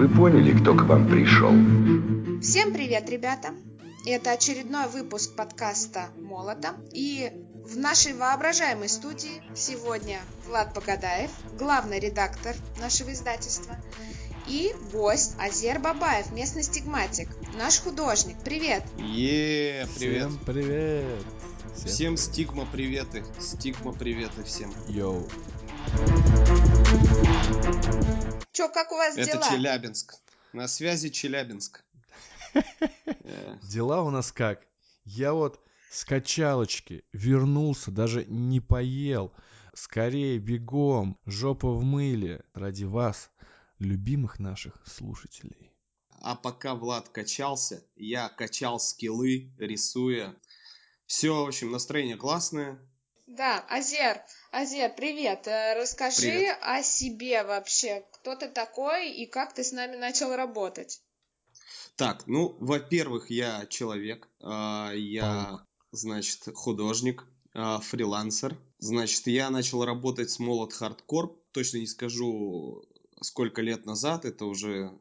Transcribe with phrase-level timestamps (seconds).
[0.00, 1.52] вы поняли, кто к вам пришел.
[2.40, 3.50] Всем привет, ребята!
[4.06, 6.68] Это очередной выпуск подкаста «Молота».
[6.90, 7.30] И
[7.66, 13.76] в нашей воображаемой студии сегодня Влад Погадаев, главный редактор нашего издательства,
[14.48, 18.38] и гость Азер Бабаев, местный стигматик, наш художник.
[18.42, 18.82] Привет!
[18.96, 20.28] Yeah, привет!
[20.28, 21.24] Всем привет!
[21.76, 24.72] Всем, всем стигма приветы, стигма приветы всем.
[24.88, 25.28] Yo.
[28.60, 29.48] Чё, как у вас Это дела?
[29.48, 30.16] Челябинск.
[30.52, 31.82] На связи Челябинск.
[33.62, 34.66] Дела у нас как?
[35.06, 39.32] Я вот с качалочки вернулся, даже не поел.
[39.72, 42.44] Скорее бегом, жопа в мыле.
[42.52, 43.30] Ради вас,
[43.78, 45.72] любимых наших слушателей.
[46.20, 50.36] А пока Влад качался, я качал скиллы, рисуя.
[51.06, 52.78] Все, в общем, настроение классное.
[53.26, 54.20] Да, Азер,
[54.50, 55.46] Азер, привет.
[55.46, 56.58] Э, Расскажи Привет.
[56.62, 58.04] о себе вообще.
[58.20, 61.00] Кто ты такой и как ты с нами начал работать?
[61.96, 68.58] Так, ну, во-первых, я человек, а, я, значит, художник, а, фрилансер.
[68.78, 71.34] Значит, я начал работать с Молот Хардкор.
[71.52, 72.84] Точно не скажу,
[73.20, 74.24] сколько лет назад.
[74.24, 74.92] Это уже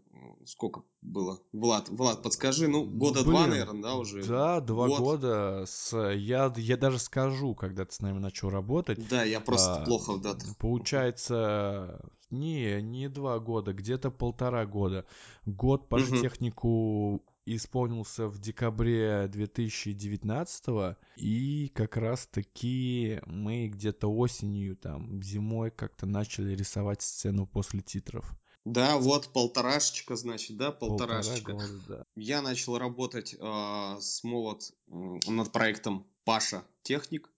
[0.46, 1.40] сколько было?
[1.54, 2.68] Влад, Влад, подскажи.
[2.68, 4.24] Ну, года два, Блин, наверное, да, уже?
[4.24, 5.00] Да, два Год.
[5.00, 5.64] года.
[5.66, 9.00] С, я, я даже скажу, когда ты с нами начал работать.
[9.10, 10.56] Да, я просто А, плохо в датах.
[10.58, 15.06] Получается, не, не два года, где-то полтора года.
[15.46, 16.22] Год по Мгм.
[16.22, 17.24] технику
[17.56, 26.56] исполнился в декабре 2019 и как раз таки мы где-то осенью, там, зимой как-то начали
[26.56, 28.30] рисовать сцену после титров.
[28.66, 31.54] Да, вот полторашечка, значит, да, полторашечка.
[31.54, 32.04] Полтора года, да.
[32.16, 37.32] Я начал работать э, с Молот над проектом Паша Техник.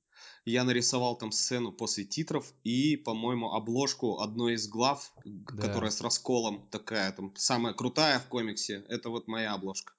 [0.44, 5.62] Я нарисовал там сцену после титров и, по-моему, обложку одной из глав, Да.
[5.68, 8.84] которая с расколом такая, там, самая крутая в комиксе.
[8.90, 9.94] Это вот моя обложка.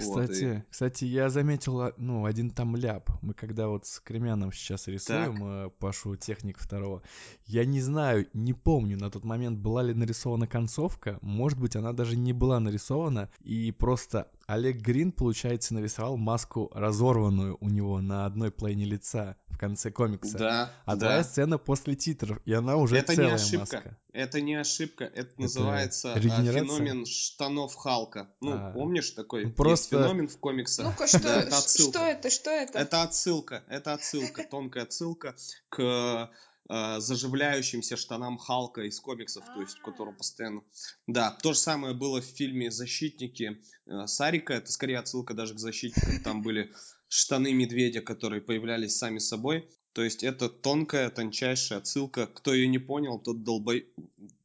[0.00, 3.10] Вот, и- Кстати, кстати, я заметил, а, ну, один там ляп.
[3.20, 7.02] Мы когда вот с Кремяном сейчас рисуем э, Пашу Техник второго,
[7.46, 11.92] я не знаю, не помню на тот момент, была ли нарисована концовка, может быть, она
[11.92, 18.24] даже не была нарисована, и просто Олег Грин, получается, нарисовал маску разорванную у него на
[18.26, 20.38] одной плейне лица в конце комикса.
[20.38, 21.06] Да, А да.
[21.06, 23.58] твоя сцена после титров, и она уже Это не целая ошибка.
[23.76, 23.98] маска.
[24.12, 26.62] Это не ошибка, это, называется а, регенерация?
[26.64, 28.28] феномен штанов Халка.
[28.40, 28.72] Ну, А.
[28.72, 29.50] помнишь такой?
[29.58, 30.86] Ну, Есть просто- феномен в комиксах.
[30.86, 32.78] Ну-ка, что, Да, это что это, что это?
[32.78, 35.36] Это отсылка, это отсылка, тонкая отсылка
[35.68, 36.30] к
[36.68, 40.62] э, заживляющимся штанам Халка из комиксов, то есть, который постоянно...
[41.06, 45.58] Да, то же самое было в фильме «Защитники» э, Сарика, это скорее отсылка даже к
[45.58, 46.72] «Защитникам», там были
[47.08, 52.78] штаны медведя, которые появлялись сами собой, то есть это тонкая, тончайшая отсылка, кто ее не
[52.78, 53.88] понял, тот долбой...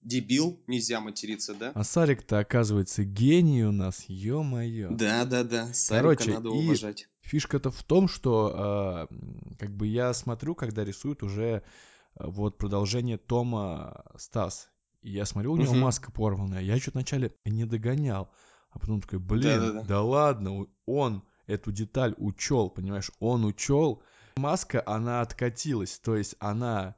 [0.01, 1.72] Дебил, нельзя материться, да?
[1.75, 4.90] А Сарик-то, оказывается, гений у нас, ё-моё.
[4.91, 7.07] Да-да-да, Сарика Короче, надо и- уважать.
[7.22, 11.63] Фишка-то в том, что м, как бы я смотрю, когда рисуют уже
[12.16, 14.69] а, вот продолжение Тома Стас.
[15.02, 15.84] И я смотрю, у него Мгм.
[15.84, 16.62] маска порванная.
[16.62, 18.29] Я что-то вначале не догонял.
[18.72, 19.84] А потом такой, блин, Да-да-да.
[19.84, 24.01] да ладно, у- он эту деталь учел, понимаешь, он учел.
[24.37, 26.95] Маска, она откатилась, то есть она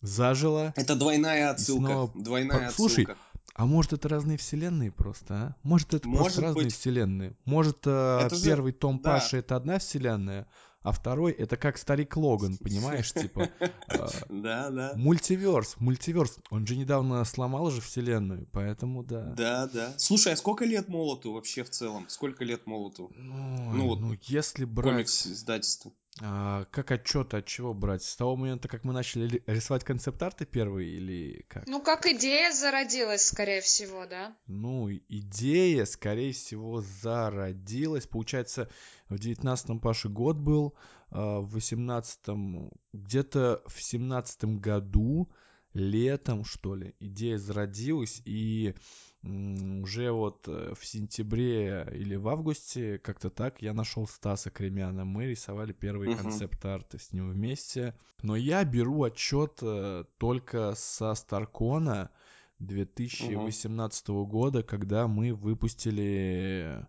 [0.00, 0.72] зажила.
[0.76, 3.16] Это двойная отсылка, снова двойная по- Слушай, отсылка.
[3.54, 5.56] А может это разные вселенные просто, а?
[5.62, 6.74] Может это Может просто разные быть.
[6.74, 7.36] вселенные?
[7.44, 9.10] Может э, Это же- первый том да.
[9.12, 10.46] Паши это одна вселенная,
[10.82, 13.68] а второй это как старик Логан, понимаешь, типа э,
[14.28, 14.92] Да, да.
[14.96, 16.38] мультиверс, мультиверс.
[16.50, 19.32] Он же недавно сломал же вселенную, поэтому да.
[19.36, 19.94] Да, да.
[19.98, 22.08] Слушай, а сколько лет Молоту вообще в целом?
[22.08, 23.12] Сколько лет Молоту?
[23.14, 25.94] Ну, вот ну, если брать, Комикс издательству.
[26.20, 28.02] А, как отчет, от чего брать?
[28.02, 31.66] С того момента, как мы начали ли- рисовать концепт-арты первые или как?
[31.66, 34.36] Ну, как идея зародилась, скорее всего, да?
[34.46, 38.06] Ну, идея, скорее всего, зародилась.
[38.06, 38.68] Получается,
[39.08, 40.74] в девятнадцатом Паше год был,
[41.10, 45.30] а в восемнадцатом, где-то в семнадцатом году,
[45.72, 48.74] летом, что ли, идея зародилась, и
[49.24, 55.04] уже вот э, в сентябре или в августе, как-то так, я нашел Стаса Кремяна.
[55.04, 56.22] Мы рисовали первые Мгм.
[56.22, 57.94] концепт-арты с ним вместе.
[58.22, 62.10] Но я беру отчет э, только со Старкона
[62.58, 66.86] 2018 года, когда мы выпустили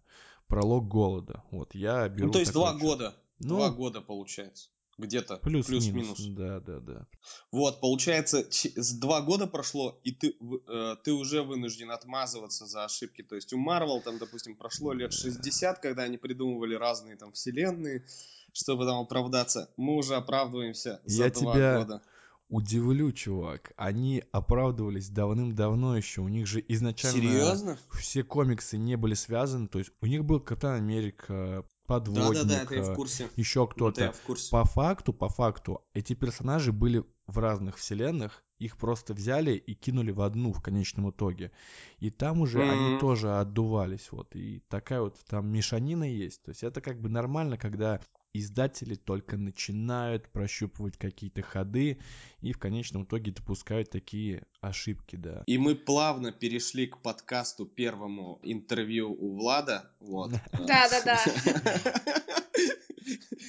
[0.47, 1.44] пролог голода.
[1.51, 2.27] Вот я беру.
[2.27, 2.81] Ну, то есть два отчет.
[2.81, 3.15] года.
[3.39, 4.69] Ну, Два года получается.
[4.98, 5.38] Где-то.
[5.38, 5.68] Плюс-минус.
[5.92, 6.19] Плюс-минус.
[6.38, 7.07] Да, да, да.
[7.51, 10.36] Вот, получается, с два года прошло, и ты,
[10.68, 13.24] э, ты уже вынужден отмазываться за ошибки.
[13.24, 18.06] То есть у Марвел там, допустим, прошло лет 60, когда они придумывали разные там вселенные,
[18.51, 19.69] чтобы там оправдаться.
[19.78, 22.01] Мы уже оправдываемся за Я два тебя- года.
[22.50, 23.74] Удивлю, чувак.
[23.78, 26.22] Они оправдывались давным-давно еще.
[26.22, 27.80] У них же изначально Серьезно?
[27.98, 29.68] все комиксы не были связаны.
[29.68, 33.30] То есть у них был Капитан Америка, Подводник, Да-да-да, это я в э, курсе.
[33.36, 34.12] еще Это кто-то.
[34.13, 34.51] в курсе.
[34.51, 40.12] По факту, по факту, эти персонажи были в разных вселенных, их просто взяли и кинули
[40.12, 41.51] в одну в конечном итоге.
[42.00, 43.00] И там уже они Мгм.
[43.00, 44.36] тоже отдувались, вот.
[44.36, 46.42] И такая вот там мешанина есть.
[46.44, 48.00] То есть это как бы нормально, когда
[48.33, 52.00] издатели только начинают прощупывать какие-то ходы
[52.41, 55.44] и в конечном итоге допускают такие ошибки, да.
[55.45, 59.91] И мы плавно перешли к подкасту первому интервью у Влада.
[60.00, 60.31] Вот.
[60.51, 61.19] Да-да-да.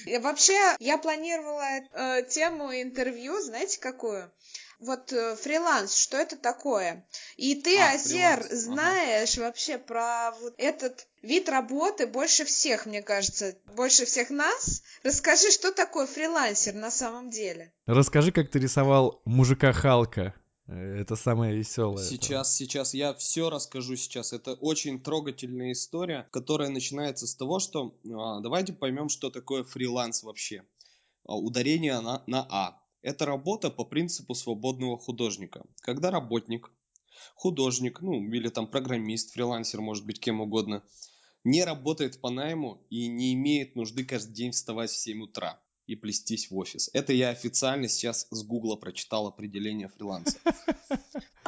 [0.05, 4.31] И Вообще, я планировала э, тему интервью, знаете, какую?
[4.79, 7.07] Вот э, фриланс, что это такое?
[7.37, 8.55] И ты, А, Азер, фриланс, ага.
[8.55, 14.81] знаешь вообще про вот этот вид работы больше всех, мне кажется, больше всех нас.
[15.03, 17.71] Расскажи, что такое фрилансер на самом деле?
[17.85, 20.33] Расскажи, как ты рисовал мужика Халка.
[20.67, 22.03] Э, Это самое веселое.
[22.03, 24.33] Сейчас, сейчас я все расскажу сейчас.
[24.33, 30.23] Это очень трогательная история, которая начинается с того, что а, давайте поймем, что такое фриланс
[30.23, 30.63] вообще.
[31.27, 32.81] А, Ударение на, на А.
[33.05, 35.63] Это работа по принципу свободного художника.
[35.81, 36.71] Когда работник,
[37.35, 40.83] художник, ну или там программист, фрилансер, может быть кем угодно,
[41.43, 45.95] не работает по найму и не имеет нужды каждый день вставать в 7 утра и
[45.95, 46.89] плестись в офис.
[46.93, 50.39] Это я официально сейчас с Гугла прочитал определение фриланса.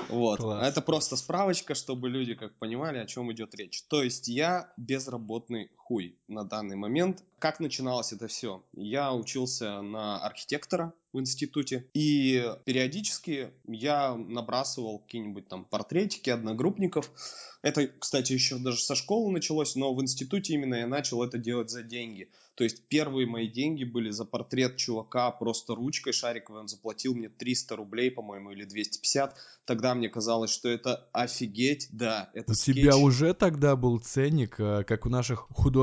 [0.09, 0.39] Вот.
[0.39, 3.83] Это просто справочка, чтобы люди как понимали, о чем идет речь.
[3.89, 7.23] То есть я безработный хуй на данный момент.
[7.39, 8.61] Как начиналось это все?
[8.73, 17.09] Я учился на архитектора в институте, и периодически я набрасывал какие-нибудь там портретики одногруппников.
[17.61, 21.69] Это, кстати, еще даже со школы началось, но в институте именно я начал это делать
[21.69, 22.29] за деньги.
[22.57, 26.61] То есть первые мои деньги были за портрет чувака просто ручкой шариковой.
[26.61, 29.35] Он заплатил мне 300 рублей, по-моему, или 250.
[29.65, 32.77] Тогда мне казалось, что это офигеть, да, это У скетч.
[32.77, 35.76] тебя уже тогда был ценник, э, как у наших художников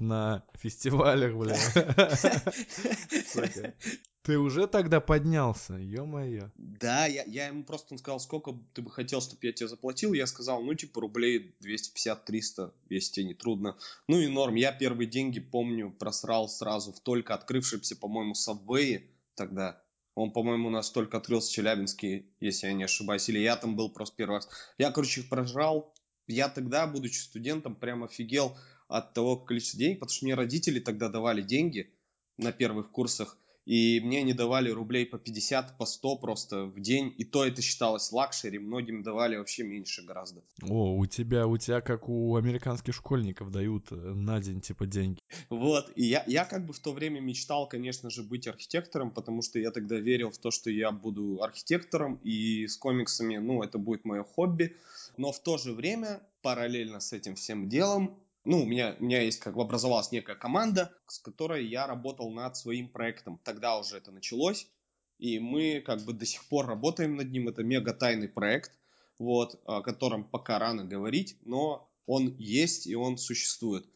[0.00, 1.56] на фестивалях, бля.
[4.22, 6.50] Ты уже тогда поднялся, ё-моё.
[6.56, 10.12] Да, я, я ему просто сказал, сколько ты бы хотел, чтобы я тебе заплатил.
[10.12, 13.78] Я сказал, ну, типа, рублей 250-300, если тебе не трудно.
[14.08, 14.56] Ну и норм.
[14.56, 19.04] Я первые деньги, помню, просрал сразу в только открывшемся, по-моему, Сабвее
[19.34, 19.82] тогда.
[20.14, 23.26] Он, по-моему, у нас только открылся в Челябинске, если я не ошибаюсь.
[23.30, 24.48] Или я там был просто первый раз.
[24.76, 25.94] Я, короче, их прожрал.
[26.26, 28.56] Я тогда, будучи студентом, прям офигел
[28.90, 31.90] от того количества денег, потому что мне родители тогда давали деньги
[32.36, 33.36] на первых курсах.
[33.66, 37.14] И мне не давали рублей по 50, по 100 просто в день.
[37.18, 38.58] И то это считалось luxury.
[38.58, 40.42] Многим давали вообще меньше гораздо.
[40.62, 45.20] О, у тебя, у тебя как у американских школьников дают э, на день типа деньги.
[45.50, 45.92] Вот.
[45.94, 49.60] И я, я как бы в то время мечтал, конечно же, быть архитектором, потому что
[49.60, 52.18] я тогда верил в то, что я буду архитектором.
[52.24, 54.74] И с комиксами, ну, это будет мое хобби.
[55.16, 59.22] Но в то же время, параллельно с этим всем делом, ну, у меня, у меня
[59.22, 63.40] есть, как бы образовалась некая команда, с которой я работал над своим проектом.
[63.44, 64.66] Тогда уже это началось,
[65.18, 67.48] и мы как бы до сих пор работаем над ним.
[67.48, 68.72] Это мега тайный проект,
[69.18, 73.86] вот, о котором пока рано говорить, но он есть и он существует.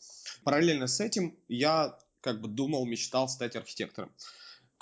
[0.44, 4.10] Параллельно с этим я как бы думал, мечтал стать архитектором.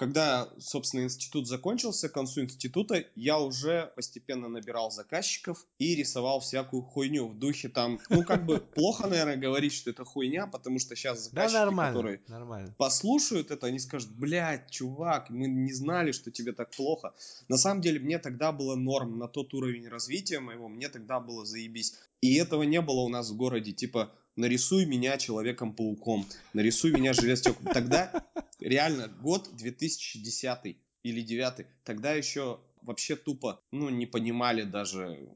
[0.02, 6.82] Когда, собственно, институт закончился, к концу института, я уже постепенно набирал заказчиков и рисовал всякую
[6.82, 10.96] хуйню в духе там, ну, как бы плохо, наверное, говорить, что это хуйня, потому что
[10.96, 12.74] сейчас Да, заказчики, нормально, которые нормально.
[12.78, 17.14] послушают это, они скажут, блядь, чувак, мы не знали, что тебе так плохо.
[17.46, 21.46] На самом деле, мне тогда было норм на тот уровень развития моего, мне тогда было
[21.46, 21.94] заебись.
[22.20, 27.66] И этого не было у нас в городе, типа, нарисуй меня Человеком-пауком, нарисуй меня Железтеком.
[27.66, 28.26] Тогда,
[28.60, 35.28] реально, год 2010 или 9 тогда еще вообще тупо, ну, не понимали даже,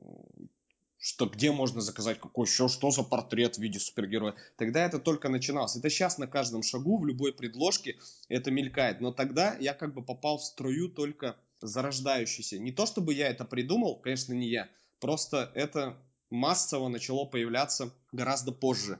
[0.99, 4.35] что где можно заказать какой еще, что за портрет в виде супергероя.
[4.57, 5.76] Тогда это только начиналось.
[5.76, 7.99] Это сейчас на каждом шагу, в любой предложке
[8.29, 9.00] это мелькает.
[9.00, 12.59] Но тогда я как бы попал в струю только зарождающийся.
[12.59, 14.69] Не то чтобы я это придумал, конечно, не я.
[14.99, 15.97] Просто это
[16.30, 18.99] массово начало появляться гораздо позже.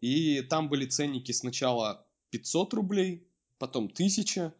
[0.00, 3.26] И там были ценники сначала 500 рублей,
[3.58, 4.52] потом 1000.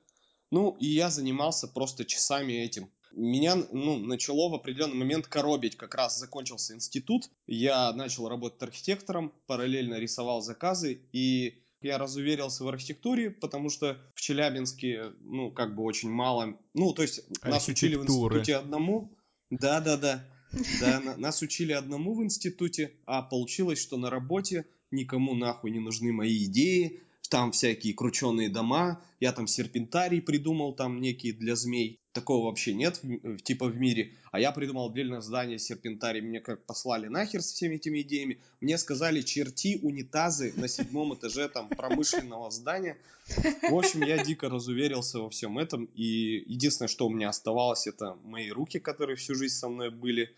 [0.50, 2.90] Ну, и я занимался просто часами этим.
[3.12, 5.76] Меня ну, начало в определенный момент коробить.
[5.76, 7.30] Как раз закончился институт.
[7.46, 11.00] Я начал работать архитектором, параллельно рисовал заказы.
[11.12, 16.58] И я разуверился в архитектуре, потому что в Челябинске, ну, как бы очень мало...
[16.74, 19.16] Ну, то есть нас учили в институте одному.
[19.50, 20.24] Да-да-да.
[20.80, 25.80] Да, на- нас учили одному в институте, а получилось, что на работе никому нахуй не
[25.80, 31.98] нужны мои идеи, там всякие крученые дома, я там серпентарий придумал там некие для змей.
[32.12, 33.02] такого вообще нет,
[33.44, 34.14] типа в мире.
[34.32, 36.22] А я придумал отдельное здание серпентарий.
[36.22, 38.38] Мне как послали нахер с всеми этими идеями.
[38.62, 42.96] Мне сказали черти унитазы на седьмом этаже там промышленного здания.
[43.68, 45.90] В общем, я дико разуверился во всем этом.
[45.94, 50.30] И единственное, что у меня оставалось, это мои руки, которые всю жизнь со мной были,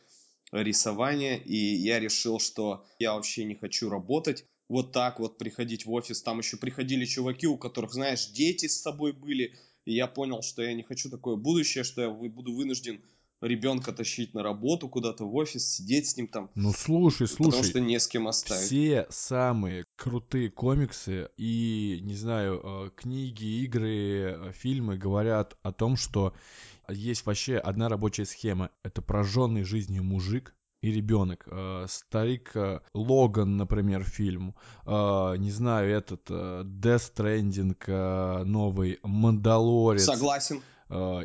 [0.52, 1.42] рисование.
[1.42, 6.22] И я решил, что я вообще не хочу работать вот так вот приходить в офис.
[6.22, 9.54] Там еще приходили чуваки, у которых, знаешь, дети с собой были.
[9.84, 13.00] И я понял, что я не хочу такое будущее, что я буду вынужден
[13.40, 16.50] ребенка тащить на работу куда-то в офис, сидеть с ним там.
[16.54, 17.50] Ну слушай, слушай.
[17.50, 18.66] Потому что не с кем оставить.
[18.66, 25.96] Все самые крутые комиксы и, не знаю, э, книги, игры, э, фильмы говорят о том,
[25.96, 26.34] что
[26.88, 28.70] есть вообще одна рабочая схема.
[28.82, 31.44] Это прожженный жизнью мужик, и ребенок.
[31.50, 34.54] Э, старик э, Логан, например, фильм.
[34.86, 40.04] Э, не знаю, этот Death Stranding новый, Мандалорец.
[40.04, 40.62] Согласен.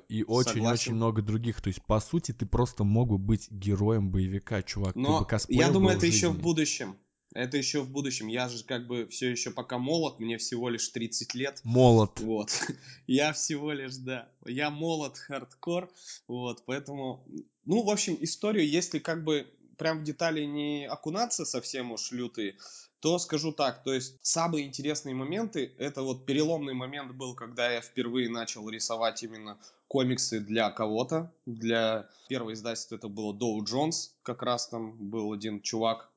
[0.09, 1.61] И очень-очень много других.
[1.61, 4.95] То есть, по сути, ты просто мог бы быть героем боевика, чувак.
[4.95, 6.97] Но я думаю, это еще в будущем.
[7.33, 8.27] Это еще в будущем.
[8.27, 11.61] Я же как бы все еще пока молод, мне всего лишь 30 лет.
[11.63, 12.19] Молод.
[12.19, 12.51] Вот.
[13.07, 14.29] Я всего лишь, да.
[14.45, 15.91] Я молод хардкор.
[16.27, 17.25] Вот, поэтому
[17.65, 19.47] ну, в общем, историю, если как бы
[19.77, 22.57] прям в детали не окунаться совсем уж лютые,
[22.99, 27.81] то скажу так, то есть самые интересные моменты, это вот переломный момент был, когда я
[27.81, 29.57] впервые начал рисовать именно
[29.89, 35.61] комиксы для кого-то, для первого издательства это было Доу Джонс, как раз там был один
[35.61, 36.09] чувак,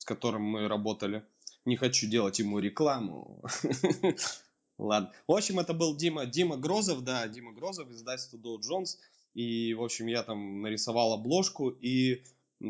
[0.00, 1.22] с которым мы работали.
[1.66, 3.44] Не хочу делать ему рекламу.
[4.78, 5.12] Ладно.
[5.26, 8.98] В общем, это был Дима, Дима Грозов, да, Дима Грозов, издательство Доу Джонс.
[9.34, 12.24] И, в общем, я там нарисовал обложку и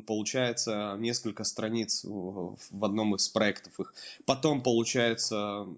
[0.08, 3.94] получается несколько страниц в одном из проектов их.
[4.26, 5.68] Потом, получается,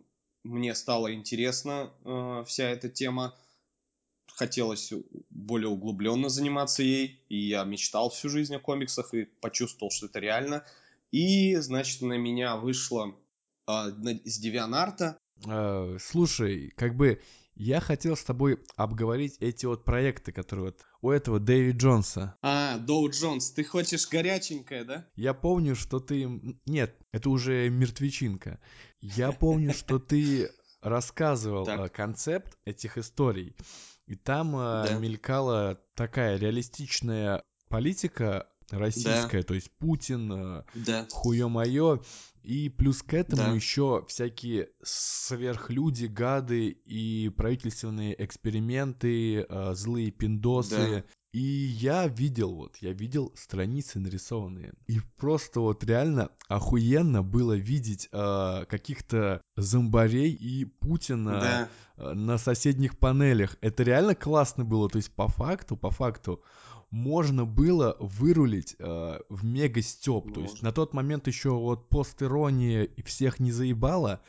[0.42, 3.34] мне стало интересно э, вся эта тема.
[4.26, 4.90] Хотелось
[5.28, 7.20] более углубленно заниматься ей.
[7.28, 10.64] И я мечтал всю жизнь о комиксах и почувствовал, что это реально.
[11.12, 13.14] И, значит, на меня вышло
[13.68, 13.72] э,
[14.24, 15.18] с Девианарта.
[15.46, 17.20] Э, слушай, как бы
[17.54, 22.36] я хотел с тобой обговорить эти вот проекты, которые вот у этого Дэви Джонса.
[22.40, 25.06] А, Доу Джонс, ты хочешь горяченькое, да?
[25.14, 26.26] Я помню, что ты...
[26.64, 28.58] Нет, это уже мертвечинка.
[29.00, 30.50] Я помню, что ты
[30.80, 31.92] рассказывал так.
[31.92, 33.54] концепт этих историй.
[34.06, 34.96] И там да.
[34.98, 39.46] мелькала такая реалистичная политика российская, да.
[39.46, 41.06] то есть Путин, да.
[41.10, 42.00] хуё-моё.
[42.42, 43.52] И плюс к этому да.
[43.52, 50.76] еще всякие сверхлюди, гады и правительственные эксперименты, э, злые пиндосы.
[50.76, 51.04] Да.
[51.32, 54.74] И я видел, вот, я видел страницы нарисованные.
[54.86, 62.12] И просто вот реально охуенно было видеть э, каких-то зомбарей и Путина да.
[62.12, 63.56] на соседних панелях.
[63.62, 64.90] Это реально классно было.
[64.90, 66.42] То есть по факту, по факту,
[66.92, 70.32] можно было вырулить э, в мега степ.
[70.32, 74.20] То есть на тот момент еще вот постирония и всех не заебала,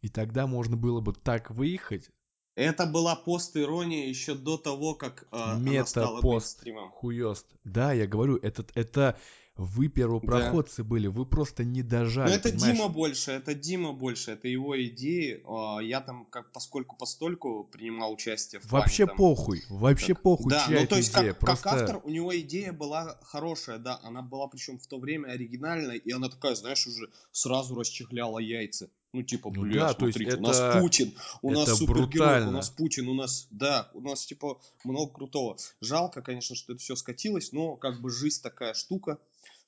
[0.00, 2.10] и тогда можно было бы так выехать.
[2.56, 7.46] Это была пост-ирония еще до того, как э, Мета она стала пост хуёст.
[7.62, 9.16] Да, я говорю, этот это
[9.58, 10.88] вы первопроходцы да.
[10.88, 12.30] были, вы просто не дожали.
[12.30, 12.76] Ну это понимаешь?
[12.76, 15.42] Дима больше, это Дима больше, это его идеи.
[15.44, 20.50] А, я там как поскольку постольку принимал участие в Вообще плане, похуй, вообще так, похуй,
[20.50, 21.64] Да, чья ну то есть идея, как, просто...
[21.64, 25.96] как автор у него идея была хорошая, да, она была причем в то время оригинальная,
[25.96, 28.88] и она такая, знаешь, уже сразу расчехляла яйца.
[29.14, 30.80] Ну, типа, ну, да, смотрите, то есть у нас это...
[30.80, 35.12] Путин, у это нас супергерой, у нас Путин, у нас, да, у нас, типа, много
[35.12, 35.56] крутого.
[35.80, 39.18] Жалко, конечно, что это все скатилось, но, как бы, жизнь такая штука,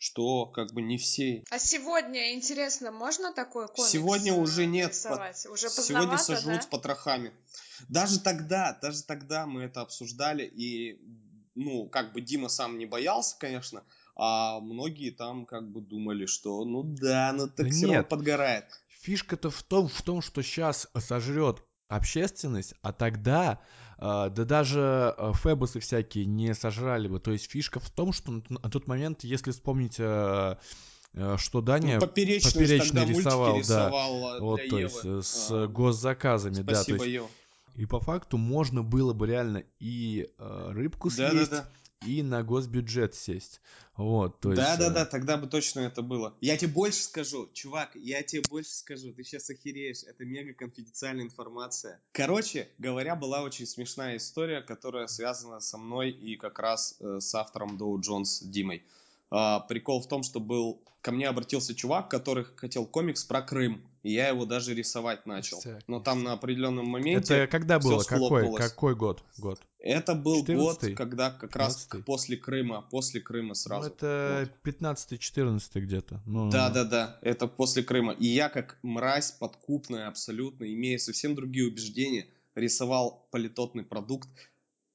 [0.00, 1.44] что как бы не все.
[1.50, 4.90] А сегодня, интересно, можно такой комикс Сегодня уже нет.
[4.90, 5.46] Рисовать?
[5.46, 6.62] Уже сегодня сожрут да?
[6.62, 7.32] с потрохами.
[7.88, 10.98] Даже тогда, даже тогда мы это обсуждали, и,
[11.54, 13.84] ну, как бы Дима сам не боялся, конечно,
[14.16, 18.64] а многие там как бы думали, что ну да, ну так да все равно подгорает.
[19.02, 23.60] Фишка-то в том, в том, что сейчас сожрет общественность, а тогда,
[24.00, 27.20] да даже э, фэбусы всякие не сожрали бы.
[27.20, 30.56] То есть фишка в том, что на тот момент, если вспомнить, э,
[31.36, 33.90] что Даня ну, поперечный рисовал, да,
[34.40, 37.24] вот, то есть э, с а, госзаказами, да, то есть, Ев.
[37.74, 41.68] и по факту можно было бы реально и э, рыбку съесть, да, да, да
[42.06, 43.60] и на госбюджет сесть.
[43.96, 44.62] Вот, то есть...
[44.62, 46.34] Да, да, да, тогда бы точно это было.
[46.40, 51.24] Я тебе больше скажу, чувак, я тебе больше скажу, ты сейчас охереешь, это мега конфиденциальная
[51.24, 52.00] информация.
[52.12, 57.34] Короче говоря, была очень смешная история, которая связана со мной и как раз э, с
[57.34, 58.82] автором Доу Джонс Димой.
[59.30, 63.82] А, прикол в том, что был ко мне обратился чувак, который хотел комикс про Крым,
[64.02, 65.62] и я его даже рисовать начал.
[65.86, 67.34] Но там на определенном моменте.
[67.34, 68.02] Это когда было?
[68.02, 68.54] Какой?
[68.56, 69.22] Какой год?
[69.38, 69.60] Год?
[69.82, 70.56] Это был 14-й?
[70.56, 72.02] год, когда как раз 15-й?
[72.02, 73.88] после Крыма, после Крыма Ну, сразу.
[73.88, 76.22] это 15-14 где-то.
[76.26, 78.12] Ну, Да, да, да, это после Крыма.
[78.12, 84.28] И я как мразь подкупная абсолютно, имея совсем другие убеждения, рисовал политотный продукт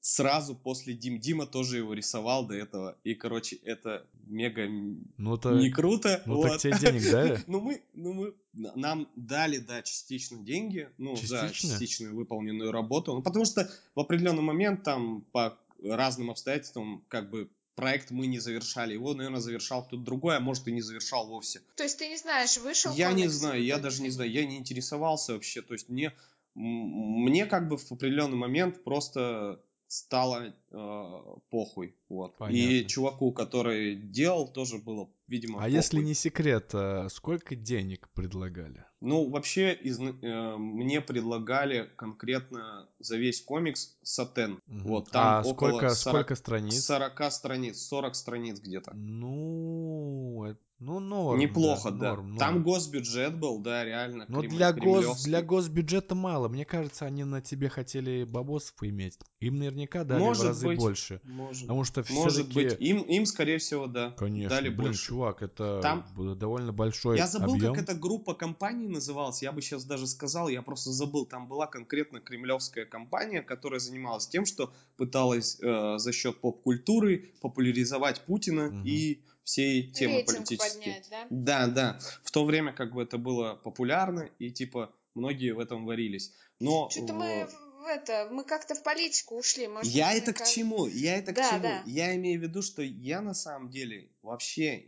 [0.06, 1.18] сразу после Дим.
[1.18, 2.96] Дима тоже его рисовал до этого.
[3.02, 4.68] И, короче, это мега
[5.16, 6.22] Ну, то, не круто.
[6.26, 6.60] ну так вот.
[6.60, 7.40] тебе денег дали?
[7.48, 11.70] Ну мы, ну мы, нам дали, да, частично деньги, ну за Частично?
[11.70, 17.50] частичную выполненную работу, ну потому что в определенный момент там по разным обстоятельствам как бы
[17.74, 21.62] проект мы не завершали, его, наверное, завершал кто-то другой, а может и не завершал вовсе.
[21.74, 24.56] То есть ты не знаешь, вышел Я не знаю, я даже не знаю, я не
[24.56, 26.12] интересовался вообще, то есть мне,
[26.54, 32.36] мне как бы в определенный момент просто стало э, похуй, вот.
[32.50, 36.08] И чуваку, который делал, тоже было, видимо, А если похуй.
[36.08, 38.84] не секрет, а сколько денег предлагали?
[39.00, 44.60] Ну, вообще, из, э, мне предлагали конкретно за весь комикс сатен.
[44.66, 44.82] Мгм.
[44.84, 46.84] Вот, там а около сколько, 40, сколько страниц?
[46.84, 48.92] 40 страниц, 40 страниц где-то.
[48.94, 52.08] Ну, э- ну норм, Неплохо, да, да.
[52.10, 52.64] норм, Там норм.
[52.64, 54.26] госбюджет был, да, реально.
[54.28, 56.48] Но крем- для, гос, для госбюджета мало.
[56.48, 59.18] Мне кажется, они на тебе хотели бабосов иметь.
[59.40, 61.20] Им наверняка дали в Может разы быть, больше.
[61.24, 62.66] Может, Потому что может быть.
[62.68, 62.84] все-таки...
[62.84, 64.10] Им, им, скорее всего, да.
[64.18, 65.06] Конечно, дали блин, больше.
[65.06, 66.04] чувак, это Там-
[66.38, 67.72] довольно большой Я забыл, объем.
[67.74, 69.42] как эта группа компаний называлась.
[69.42, 71.24] Я бы сейчас даже сказал, я просто забыл.
[71.26, 78.20] Там была конкретно кремлевская компания, которая занималась тем, что пыталась э, за счет поп-культуры популяризовать
[78.26, 78.82] Путина Мгм.
[78.84, 80.70] и всей темы Рейтинг политические.
[80.74, 81.26] поднять, да?
[81.30, 81.98] Да, да.
[82.24, 86.32] В то время как бы это было популярно и типа многие в этом варились.
[86.60, 87.48] Но Что-то в- мы
[87.80, 89.68] в это, мы как-то в политику ушли.
[89.68, 90.86] Может, я это к чему?
[90.88, 91.62] Я это Да, к чему?
[91.62, 91.82] да.
[91.86, 94.86] Я имею в виду, что я на самом деле вообще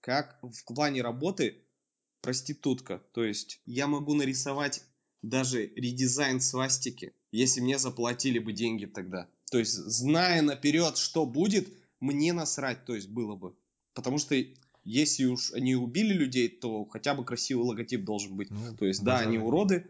[0.00, 1.62] как в плане работы
[2.20, 2.98] проститутка.
[3.12, 4.82] То есть я могу нарисовать
[5.22, 9.28] даже редизайн свастики, если мне заплатили бы деньги тогда.
[9.52, 11.68] То есть, зная наперед, что будет,
[12.00, 13.54] мне насрать, то есть было бы.
[13.94, 14.34] Потому что
[14.84, 18.50] если уж они убили людей, то хотя бы красивый логотип должен быть.
[18.50, 19.86] Ну, То есть, да, они уроды,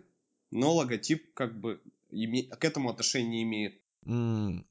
[0.50, 1.80] но логотип как бы
[2.12, 3.80] име- к этому отношения не имеет.
[4.06, 4.66] М,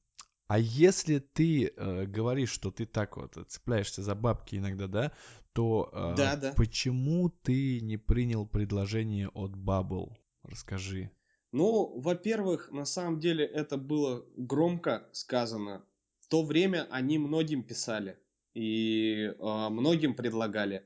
[0.46, 5.12] А если ты э, говоришь, что ты так вот цепляешься за бабки иногда, да,
[5.54, 6.52] то э, Да, да.
[6.54, 10.12] почему ты не принял предложение от Bubble?
[10.42, 11.10] Расскажи.
[11.52, 15.84] Ну, во-первых, на самом деле это было громко сказано.
[16.20, 18.18] В то время они многим писали
[18.54, 20.84] и э, многим предлагали.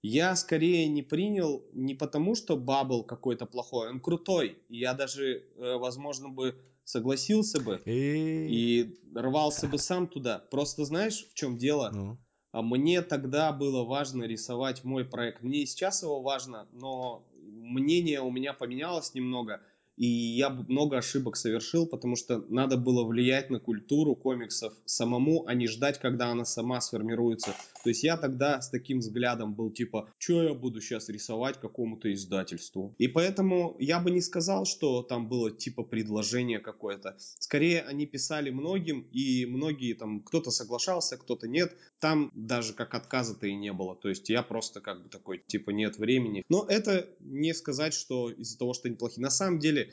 [0.00, 4.58] Я скорее не принял не потому, что Бабл какой-то плохой, он крутой.
[4.68, 10.38] И Я даже, э, возможно, бы согласился бы и рвался бы сам туда.
[10.50, 11.90] Просто знаешь, в чем дело?
[11.94, 12.18] ну,
[12.52, 15.42] А мне тогда было важно рисовать мой проект.
[15.42, 19.60] Мне и сейчас его важно, но мнение у меня поменялось немного.
[19.98, 25.54] И я много ошибок совершил, потому что надо было влиять на культуру комиксов самому, а
[25.54, 27.54] не ждать, когда она сама сформируется.
[27.82, 32.12] То есть я тогда с таким взглядом был типа, что я буду сейчас рисовать какому-то
[32.12, 32.94] издательству.
[32.98, 37.16] И поэтому я бы не сказал, что там было типа предложение какое-то.
[37.40, 41.76] Скорее они писали многим, и многие там, кто-то соглашался, кто-то нет.
[41.98, 43.96] Там даже как отказа-то и не было.
[43.96, 46.44] То есть я просто как бы такой, типа, нет времени.
[46.48, 49.22] Но это не сказать, что из-за того, что они плохие.
[49.22, 49.87] На самом деле,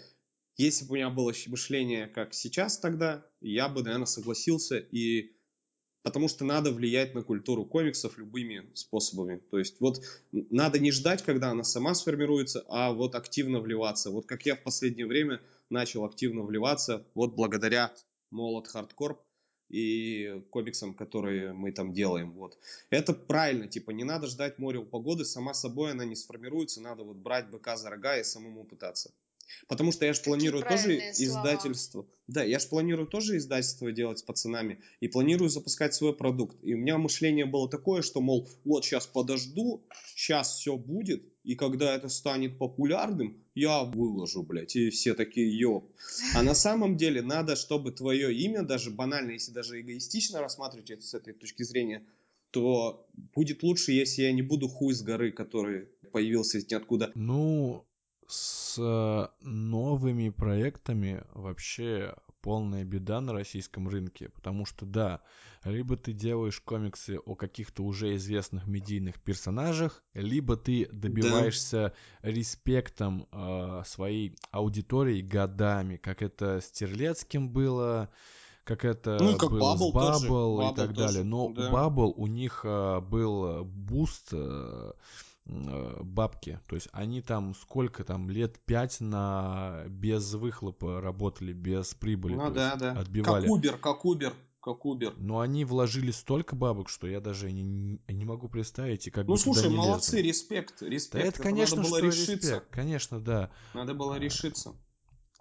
[0.58, 4.78] если бы у меня было мышление, как сейчас тогда, я бы, наверное, согласился.
[4.78, 5.36] И
[6.06, 9.42] потому что надо влиять на культуру комиксов любыми способами.
[9.50, 14.12] То есть вот надо не ждать, когда она сама сформируется, а вот активно вливаться.
[14.12, 17.92] Вот как я в последнее время начал активно вливаться, вот благодаря
[18.30, 19.20] Молот Хардкорп
[19.70, 22.34] и комиксам, которые мы там делаем.
[22.34, 22.58] Вот.
[22.92, 27.04] Это правильно, типа не надо ждать море у погоды, сама собой она не сформируется, надо
[27.04, 29.12] вот брать быка за рога и самому пытаться.
[29.68, 31.30] Потому что я же планирую тоже правильные слова.
[31.30, 32.08] издательство.
[32.28, 34.80] Да, я же планирую тоже издательство делать с пацанами.
[35.00, 36.58] И планирую запускать свой продукт.
[36.64, 41.24] И у меня мышление было такое, что, мол, вот сейчас подожду, сейчас все будет.
[41.44, 44.76] И когда это станет популярным, я выложу, блядь.
[44.76, 45.92] И все такие, ёп.
[46.34, 51.04] А на самом деле надо, чтобы твое имя, даже банально, если даже эгоистично рассматривать это
[51.04, 52.04] с этой точки зрения,
[52.52, 57.12] то будет лучше, если я не буду хуй с горы, который появился из ниоткуда.
[57.14, 57.86] Ну,
[58.28, 65.22] с э, новыми проектами вообще полная беда на российском рынке, потому что, да,
[65.64, 73.82] либо ты делаешь комиксы о каких-то уже известных медийных персонажах, либо ты добиваешься респектом э,
[73.88, 78.10] своей аудитории годами, как это с Терлецким было,
[78.64, 81.08] как это Ну как было Bubble с тоже, Bubble и Bubble так далее.
[81.08, 81.70] тоже, Но да.
[81.70, 84.92] у Bubble у них э, был буст э,
[85.46, 86.60] бабки.
[86.68, 92.36] То есть они там сколько там, лет пять на без выхлопа работали, без прибыли.
[92.36, 92.92] Ну да, да.
[92.94, 93.44] Отбивали.
[93.44, 95.14] Как Uber, как Убер, как Убер.
[95.18, 99.34] Но они вложили столько бабок, что я даже не, не могу представить, и как Ну
[99.34, 100.28] бы слушай, молодцы, лезу.
[100.28, 101.26] респект, Да респект.
[101.28, 102.32] это, конечно, надо было что решиться.
[102.34, 103.52] респект, конечно, да.
[103.74, 104.76] Надо было решиться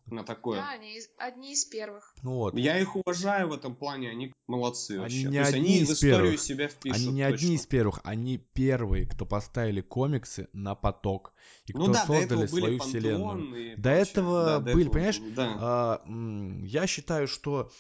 [0.06, 0.60] на такое.
[0.60, 2.14] Да, они из- одни из первых.
[2.22, 5.22] Ну вот, Я их уважаю в этом плане, они молодцы Они вообще.
[5.24, 6.40] не То есть одни они из в историю первых.
[6.40, 6.96] себя впишут.
[6.98, 7.34] они не точно.
[7.36, 11.32] одни из первых, они первые, кто поставили комиксы на поток,
[11.66, 12.90] и кто Ну да, до этого создали свою Пантеон
[13.40, 13.72] вселенную.
[13.72, 15.56] и До этого Да, до были, этого понимаешь, Да.
[15.58, 16.04] А,
[16.66, 17.70] я считаю, что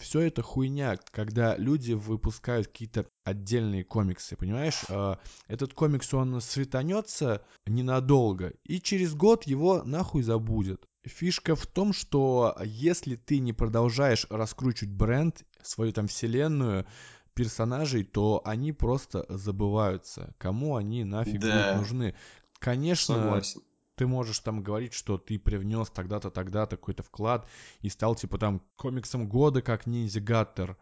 [0.00, 4.82] все это хуйня, когда люди выпускают какие-то отдельные комиксы, понимаешь?
[4.88, 10.88] А, этот комикс, он светанется ненадолго, и через год его нахуй забудет.
[11.04, 16.86] Фишка в том, что если ты не продолжаешь раскручивать бренд, свою там вселенную,
[17.34, 20.34] персонажей, то они просто забываются.
[20.38, 21.48] Кому они нафиг Да.
[21.48, 22.14] будут нужны?
[22.58, 23.62] Конечно, Согласен.
[23.96, 27.48] ты можешь там говорить, что ты привнес тогда-то, тогда-то какой-то вклад
[27.80, 30.76] и стал типа там комиксом года, как Ниндзя Гаттер.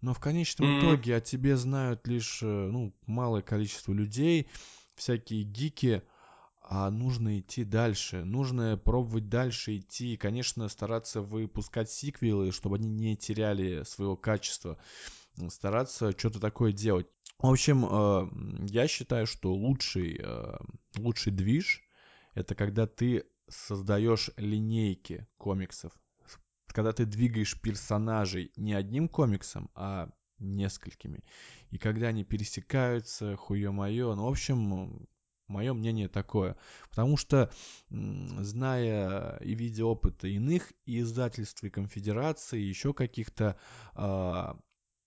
[0.00, 0.78] Но в конечном Мгм.
[0.78, 4.48] итоге о тебе знают лишь э, ну, малое количество людей,
[4.94, 6.02] всякие гики,
[6.66, 12.88] а нужно идти дальше, нужно пробовать дальше идти, и, конечно, стараться выпускать сиквелы, чтобы они
[12.88, 14.78] не теряли своего качества,
[15.48, 17.06] стараться что-то такое делать.
[17.38, 20.56] В общем, э, я считаю, что лучший, э,
[20.96, 21.82] лучший движ
[22.34, 25.92] это когда ты создаешь линейки комиксов,
[26.66, 31.22] когда ты двигаешь персонажей не одним комиксом, а несколькими.
[31.70, 35.06] И когда они пересекаются, хуё-моё, ну, в общем,
[35.48, 36.56] мое мнение такое.
[36.90, 37.50] Потому что,
[37.90, 43.56] зная и видя опыт иных и издательств, и конфедерации, и еще каких-то,
[43.94, 44.58] а,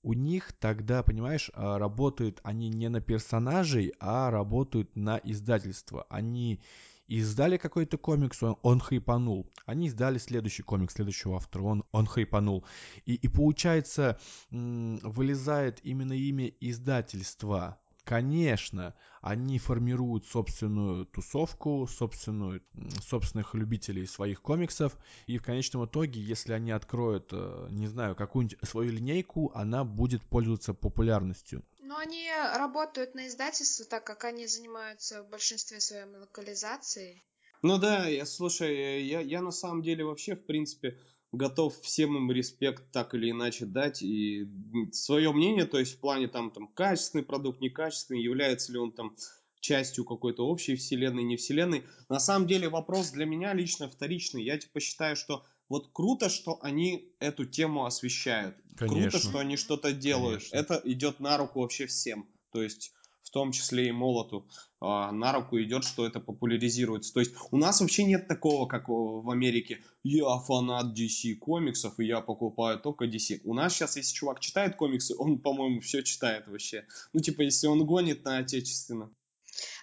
[0.03, 6.05] у них тогда, понимаешь, а, работают они не на персонажей, а работают на издательство.
[6.09, 6.61] Они
[7.07, 9.51] издали какой-то комикс, он, он хайпанул.
[9.65, 12.65] Они издали следующий комикс следующего автора, он, он хайпанул.
[13.05, 14.19] И, и получается,
[14.51, 17.79] вылезает именно имя издательства.
[18.07, 22.63] Конечно, они формируют собственную тусовку, собственную,
[23.05, 28.65] собственных любителей своих комиксов, и в конечном итоге, если они откроют, э, не знаю, какую-нибудь
[28.65, 31.65] свою линейку, она будет пользоваться популярностью.
[31.81, 37.25] Но они работают на издательство, так как они занимаются в большинстве своей локализацией.
[37.61, 40.97] Ну да, я слушай, я, я на самом деле вообще, в принципе,
[41.31, 44.47] готов всем им респект так или иначе дать и
[44.91, 49.15] свое мнение, то есть в плане там, там качественный продукт, некачественный, является ли он там
[49.59, 51.83] частью какой-то общей вселенной, не вселенной.
[52.09, 54.43] На самом деле вопрос для меня лично вторичный.
[54.43, 58.55] Я типа считаю, что вот круто, что они эту тему освещают.
[58.77, 59.09] Конечно.
[59.09, 60.43] Круто, что они что-то делают.
[60.49, 60.73] Конечно.
[60.73, 62.29] Это идет на руку вообще всем.
[62.51, 62.93] То есть
[63.27, 64.47] в том числе и молоту,
[64.79, 67.13] а, на руку идет, что это популяризируется.
[67.13, 72.05] То есть у нас вообще нет такого, как в Америке, я фанат DC комиксов, и
[72.05, 73.41] я покупаю только DC.
[73.43, 76.85] У нас сейчас, если чувак читает комиксы, он, по-моему, все читает вообще.
[77.11, 79.11] Ну, типа, если он гонит на отечественно.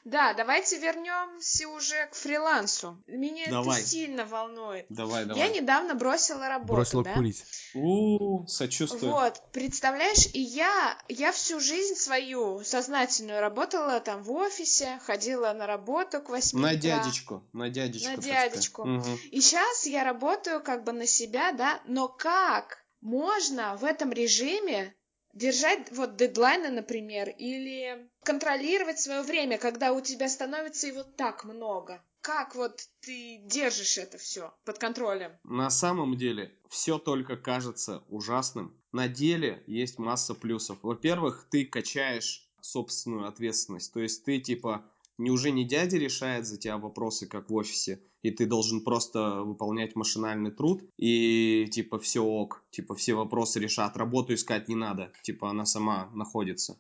[0.05, 3.03] Да, давайте вернемся уже к фрилансу.
[3.07, 3.81] Меня Давай.
[3.81, 4.85] это сильно волнует.
[4.91, 5.53] Давай, Я давай.
[5.55, 7.15] недавно бросила работу, Бросила да?
[7.15, 7.43] курить.
[7.75, 9.13] У, сочувствую.
[9.13, 15.67] Вот, представляешь, и я, я всю жизнь свою сознательную работала там в офисе, ходила на
[15.67, 18.11] работу к 8 На дядечку, на дядечку.
[18.11, 18.85] На дядечку.
[18.85, 19.19] Мгм.
[19.31, 24.95] И сейчас я работаю как бы на себя, да, но как можно в этом режиме
[25.35, 32.03] держать вот дедлайны, например, или контролировать свое время, когда у тебя становится его так много?
[32.21, 35.33] Как вот ты держишь это все под контролем?
[35.45, 38.75] На самом деле все только кажется ужасным.
[38.93, 40.79] На деле есть масса плюсов.
[40.83, 43.93] Во-первых, ты качаешь собственную ответственность.
[43.93, 48.01] То есть ты типа не уже не дядя решает за тебя вопросы, как в офисе,
[48.23, 53.97] и ты должен просто выполнять машинальный труд, и типа все ок, типа все вопросы решат,
[53.97, 56.79] работу искать не надо, типа она сама находится.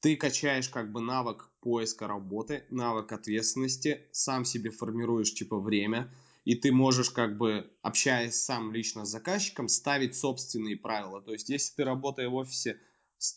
[0.00, 6.10] Ты качаешь как бы навык поиска работы, навык ответственности, сам себе формируешь типа время,
[6.44, 11.20] и ты можешь как бы, общаясь сам лично с заказчиком, ставить собственные правила.
[11.20, 12.80] То есть, если ты, работая в офисе,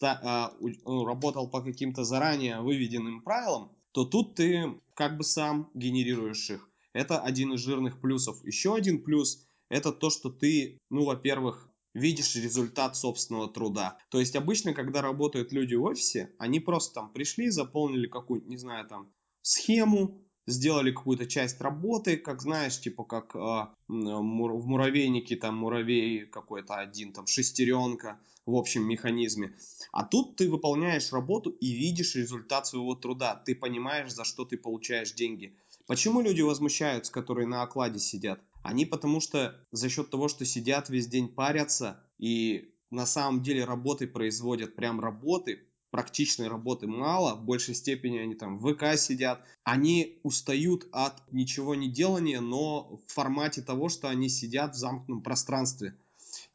[0.02, 6.49] а, ну, работал по каким-то заранее выведенным правилам, то тут ты как бы сам генерируешь
[6.49, 6.69] их.
[6.93, 8.43] Это один из жирных плюсов.
[8.43, 13.97] Еще один плюс– это то, что ты, ну, во-первых, видишь результат собственного труда.
[14.10, 18.58] То есть обычно, когда работают люди в офисе, они просто там пришли, заполнили какую-нибудь, не
[18.58, 23.39] знаю, там, схему, сделали какую-то часть работы, как знаешь, типа как э,
[23.88, 29.56] в муравейнике там муравей какой-то один, там шестеренка в общем механизме.
[29.91, 33.41] А тут ты выполняешь работу и видишь результат своего труда.
[33.45, 35.56] Ты понимаешь, за что ты получаешь деньги.
[35.88, 38.41] Почему люди возмущаются, которые на окладе сидят?
[38.63, 43.65] Они потому что за счет того, что сидят весь день парятся и на самом деле
[43.65, 49.45] работы производят прям работы, практичной работы мало, в большей степени они там в ВК сидят,
[49.63, 55.21] они устают от ничего не делания, но в формате того, что они сидят в замкнутом
[55.21, 55.95] пространстве.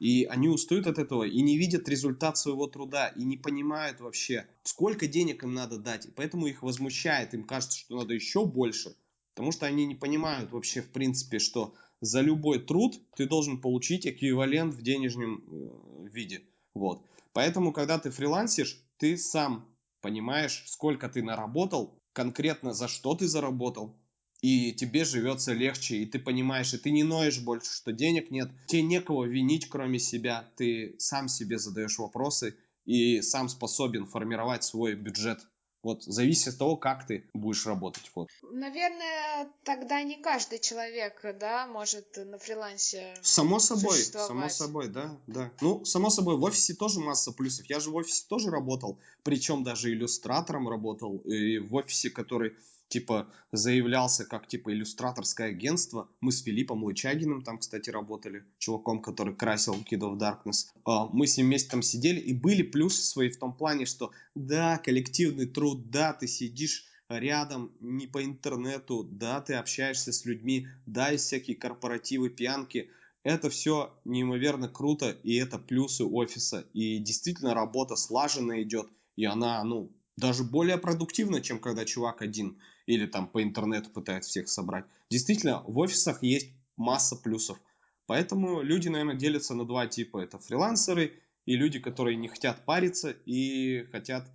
[0.01, 4.44] И они устают от этого и не видят результат своего труда, и не понимают вообще,
[4.64, 6.07] сколько денег им надо дать.
[6.07, 8.96] И поэтому их возмущает, им кажется, что надо еще больше,
[9.35, 14.05] потому что они не понимают вообще, в принципе, что за любой труд ты должен получить
[14.05, 16.42] эквивалент в денежном э, виде.
[16.74, 17.05] Вот.
[17.33, 19.69] Поэтому, когда ты фрилансишь, ты сам
[20.01, 23.97] понимаешь, сколько ты наработал, конкретно за что ты заработал,
[24.41, 28.51] и тебе живется легче, и ты понимаешь, и ты не ноешь больше, что денег нет,
[28.67, 34.95] тебе некого винить, кроме себя, ты сам себе задаешь вопросы и сам способен формировать свой
[34.95, 35.41] бюджет
[35.83, 38.11] вот зависит от того, как ты будешь работать.
[38.14, 38.29] Вот.
[38.43, 43.14] Наверное, тогда не каждый человек, да, может на фрилансе.
[43.23, 45.51] Само собой, само собой, да, да.
[45.61, 47.67] Ну, само собой, в офисе тоже масса плюсов.
[47.67, 52.57] Я же в офисе тоже работал, причем даже иллюстратором работал, и в офисе, который
[52.88, 56.09] типа заявлялся как типа иллюстраторское агентство.
[56.20, 60.66] Мы с Филиппом Лычагиным там, кстати, работали, чуваком, который красил Kid of Darkness.
[60.85, 64.12] А, мы с ним вместе там сидели, и были плюсы свои в том плане, что
[64.35, 70.68] да, коллективный труд, да, ты сидишь рядом, не по интернету, да, ты общаешься с людьми,
[70.87, 72.90] да, есть всякие корпоративы, пьянки,
[73.22, 79.62] это все неимоверно круто, и это плюсы офиса, и действительно работа слаженно идет, и она,
[79.64, 84.87] ну, даже более продуктивно, чем когда чувак один или там по интернету пытается всех собрать.
[85.11, 87.61] Действительно, в офисах есть масса плюсов.
[88.07, 90.18] Поэтому люди, наверное, делятся на два типа.
[90.18, 91.12] Это фрилансеры
[91.44, 94.27] и люди, которые не хотят париться и хотят,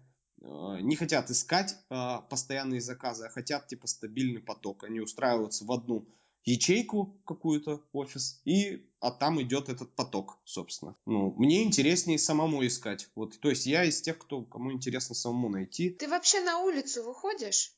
[0.41, 4.83] э, не хотят искать э, постоянные заказы, а хотят типа стабильный поток.
[4.83, 6.07] Они устраиваются в одну
[6.45, 10.95] ячейку какую-то, офис, и а там идет этот поток, собственно.
[11.05, 13.09] Ну, мне интереснее самому искать.
[13.15, 15.89] Вот, то есть я из тех, кто, кому интересно самому найти.
[15.89, 17.71] Ты вообще на улицу выходишь?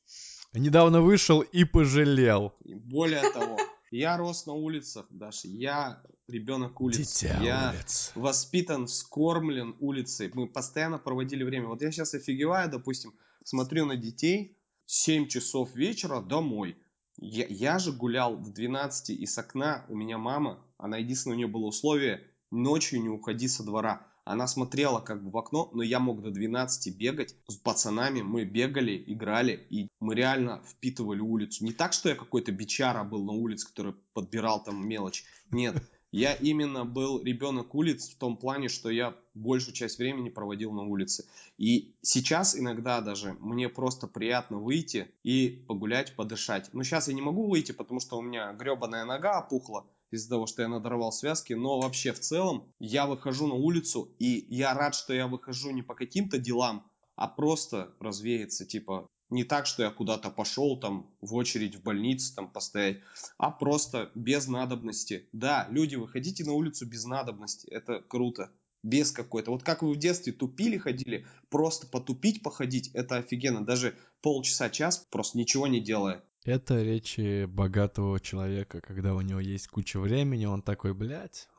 [0.56, 2.54] Недавно вышел и пожалел.
[2.63, 3.58] Более того,
[3.91, 5.48] я рос на улицах, Даша.
[5.48, 6.98] Я ребенок улиц.
[6.98, 8.12] Дитя я улиц.
[8.15, 10.32] воспитан, скормлен улицей.
[10.34, 11.68] Мы постоянно проводили время.
[11.68, 13.13] Вот я сейчас офигеваю, допустим,
[13.44, 16.78] смотрю на детей, 7 часов вечера домой.
[17.18, 21.38] Я, я же гулял в 12 и с окна, у меня мама, она единственное, у
[21.38, 24.06] нее было условие, ночью не уходи со двора.
[24.25, 28.23] Она смотрела как бы в окно, но я мог до 12 бегать с пацанами.
[28.23, 31.63] Мы бегали, играли, и мы реально впитывали улицу.
[31.63, 35.25] Не так, что я какой-то бичара был на улице, который подбирал там мелочь.
[35.51, 35.75] Нет,
[36.11, 40.83] я именно был ребенок улиц в том плане, что я большую часть времени проводил на
[40.83, 41.25] улице.
[41.59, 46.73] И сейчас иногда даже мне просто приятно выйти и погулять, подышать.
[46.73, 50.46] Но сейчас я не могу выйти, потому что у меня гребаная нога опухла из-за того,
[50.48, 54.96] что я надорвал связки, но вообще в целом я выхожу на улицу, и я рад,
[54.96, 59.89] что я выхожу не по каким-то делам, а просто развеяться, типа, не так, что я
[59.89, 63.00] куда-то пошел там в очередь в больницу там постоять,
[63.38, 65.28] а просто без надобности.
[65.32, 68.52] Да, люди, выходите на улицу без надобности, это круто,
[68.84, 69.52] без какой-то.
[69.52, 73.65] Вот как вы в детстве тупили, ходили, просто потупить, походить, это офигенно.
[73.65, 76.24] Даже полчаса, час, просто ничего не делая.
[76.45, 81.49] Это речи богатого человека, когда у него есть куча времени, он такой, блядь.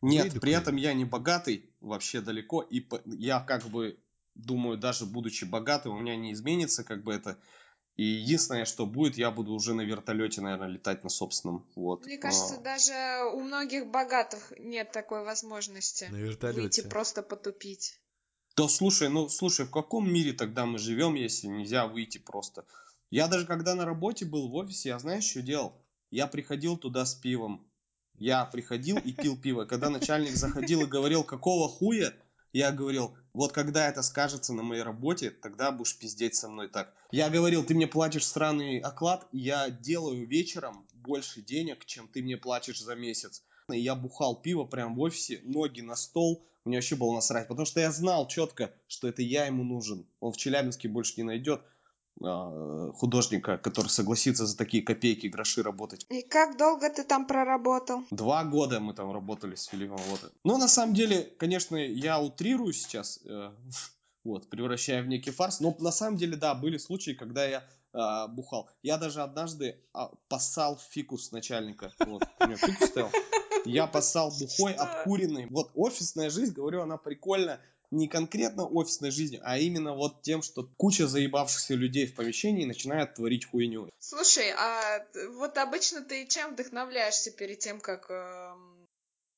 [0.00, 3.98] Нет, при этом я не богатый, вообще далеко, и я как бы
[4.36, 7.36] думаю, даже будучи богатым, у меня не изменится как бы это.
[7.96, 11.66] И единственное, что будет, я буду уже на вертолете, наверное, летать на собственном.
[11.74, 12.04] Вот.
[12.04, 12.60] Мне кажется, а...
[12.60, 12.92] даже
[13.32, 16.60] у многих богатых нет такой возможности на вертолете.
[16.60, 17.98] выйти просто потупить.
[18.54, 22.66] Да слушай, ну слушай, в каком мире тогда мы живем, если нельзя выйти просто?
[23.10, 25.72] Я даже когда на работе был в офисе, я знаешь, что делал?
[26.10, 27.66] Я приходил туда с пивом.
[28.18, 29.64] Я приходил и пил пиво.
[29.64, 32.12] Когда начальник заходил и говорил, какого хуя,
[32.52, 36.94] я говорил, вот когда это скажется на моей работе, тогда будешь пиздеть со мной так.
[37.10, 42.36] Я говорил, ты мне платишь странный оклад, я делаю вечером больше денег, чем ты мне
[42.36, 43.44] платишь за месяц.
[43.70, 47.64] И я бухал пиво прямо в офисе, ноги на стол, мне вообще было насрать, потому
[47.64, 50.04] что я знал четко, что это я ему нужен.
[50.18, 51.62] Он в Челябинске больше не найдет.
[52.22, 56.06] А, художника, который согласится за такие копейки, гроши работать.
[56.08, 58.02] И как долго ты там проработал?
[58.10, 59.98] Два года мы там работали с Филиппом.
[60.08, 60.32] Вот.
[60.44, 63.50] Но на самом деле, конечно, я утрирую сейчас, э,
[64.24, 65.60] вот, превращая в некий фарс.
[65.60, 68.68] Но на самом деле, да, были случаи, когда я а, бухал.
[68.82, 71.92] Я даже однажды а, поссал фикус начальника.
[72.00, 73.10] Вот, у меня фикус стоял.
[73.64, 75.46] Я поссал бухой, обкуренный.
[75.46, 80.68] Вот офисная жизнь, говорю, она прикольная не конкретно офисной жизнью, а именно вот тем, что
[80.76, 83.88] куча заебавшихся людей в помещении начинает творить хуйню.
[83.98, 88.54] Слушай, а вот обычно ты чем вдохновляешься перед тем, как э,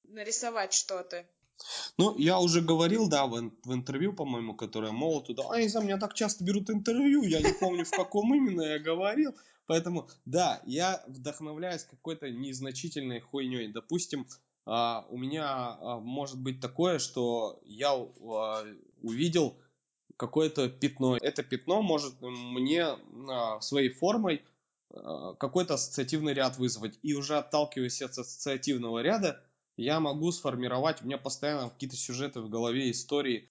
[0.04, 1.26] нарисовать что-то?
[1.96, 5.44] Ну, я уже говорил, да, в, в интервью, по-моему, которое мол туда.
[5.50, 8.78] А, не знаю, меня так часто берут интервью, я не помню, в каком именно я
[8.78, 9.34] говорил.
[9.66, 13.68] Поэтому, да, я вдохновляюсь какой-то незначительной хуйней.
[13.70, 14.26] Допустим,
[14.68, 18.64] у меня а, может быть такое, что я а,
[19.02, 19.58] увидел
[20.16, 21.16] какое-то пятно.
[21.16, 22.86] Это пятно может мне
[23.60, 24.44] своей формой
[24.90, 26.98] какой-то ассоциативный ряд вызвать.
[27.02, 29.42] И уже отталкиваясь от ассоциативного ряда,
[29.76, 33.50] я могу сформировать, у меня постоянно какие-то сюжеты в голове, истории.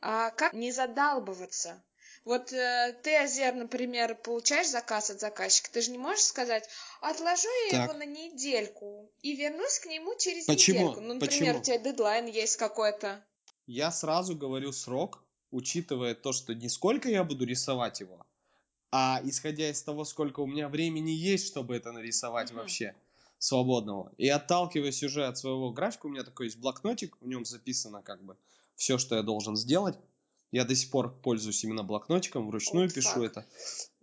[0.00, 1.82] А как не задалбываться?
[2.24, 6.66] Вот э, ты, Азер, например, получаешь заказ от заказчика, ты же не можешь сказать,
[7.02, 7.90] отложу я так.
[7.90, 10.78] его на недельку и вернусь к нему через Почему?
[10.78, 11.00] недельку.
[11.02, 11.60] Ну, например, Почему?
[11.60, 13.22] у тебя дедлайн есть какой-то.
[13.66, 18.26] Я сразу говорю срок, учитывая то, что не сколько я буду рисовать его,
[18.90, 22.60] а исходя из того, сколько у меня времени есть, чтобы это нарисовать угу.
[22.60, 22.94] вообще
[23.38, 24.12] свободного.
[24.16, 28.24] И отталкиваясь уже от своего графика, у меня такой есть блокнотик, в нем записано как
[28.24, 28.38] бы
[28.76, 29.98] все, что я должен сделать.
[30.52, 33.24] Я до сих пор пользуюсь именно блокнотиком, вручную вот пишу так.
[33.24, 33.46] это.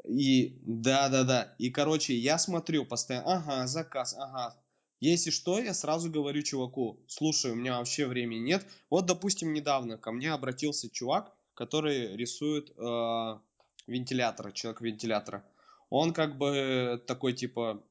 [0.04, 1.56] И да-да-да.
[1.60, 4.56] И, короче, я смотрю постоянно, ага, заказ, ага.
[5.00, 8.66] Если что, я сразу говорю чуваку, слушай, у меня вообще времени нет.
[8.90, 13.40] Вот, допустим, недавно ко мне обратился чувак, который рисует э,
[13.88, 15.44] вентилятора, человек вентилятора.
[15.90, 17.84] Он как бы такой, типа,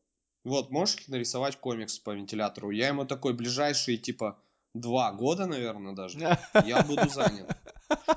[0.44, 2.70] вот, можешь нарисовать комикс по вентилятору?
[2.70, 4.38] Я ему такой, ближайшие, типа,
[4.74, 6.18] два года, наверное, даже,
[6.64, 7.50] я буду занят.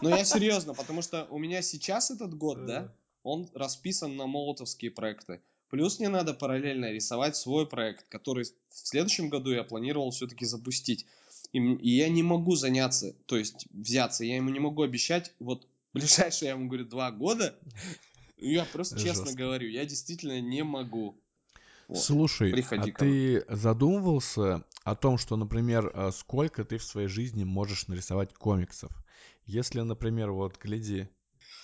[0.01, 4.91] Но я серьезно, потому что у меня сейчас этот год, да, он расписан на молотовские
[4.91, 5.41] проекты.
[5.69, 11.07] Плюс мне надо параллельно рисовать свой проект, который в следующем году я планировал все-таки запустить.
[11.51, 15.67] И, и я не могу заняться, то есть взяться, я ему не могу обещать, вот
[15.93, 17.55] ближайшие, я ему говорю, два года,
[18.37, 19.37] я просто честно Жестко.
[19.37, 21.15] говорю, я действительно не могу.
[21.87, 22.03] Вот.
[22.03, 27.43] Слушай, Приходи а ты задумывался о том, что, например, а, сколько ты в своей жизни
[27.43, 28.91] можешь нарисовать комиксов?
[29.45, 31.09] Если, например, вот, гляди,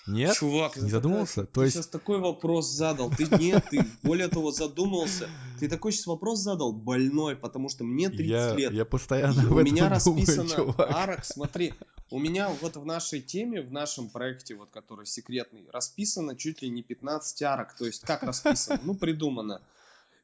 [0.07, 0.35] нет?
[0.35, 1.41] Чувак, не задумался?
[1.41, 1.75] Такая, То ты есть...
[1.75, 3.11] сейчас такой вопрос задал.
[3.11, 5.29] Ты нет, ты более того задумался.
[5.59, 8.73] Ты такой сейчас вопрос задал больной, потому что мне 30 я, лет.
[8.73, 10.91] Я постоянно У меня расписано чувак.
[10.91, 11.73] арок, смотри,
[12.09, 16.69] у меня вот в нашей теме, в нашем проекте, вот который секретный, расписано чуть ли
[16.69, 17.75] не 15 арок.
[17.75, 18.79] То есть как расписано?
[18.83, 19.61] Ну, придумано.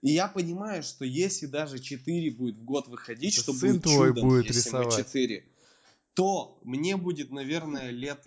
[0.01, 3.83] И я понимаю, что если даже 4 будет в год выходить, Это что сын будет
[3.83, 4.97] твой чудом, будет если рисовать.
[4.97, 5.45] мы 4,
[6.15, 8.23] то мне будет, наверное, лет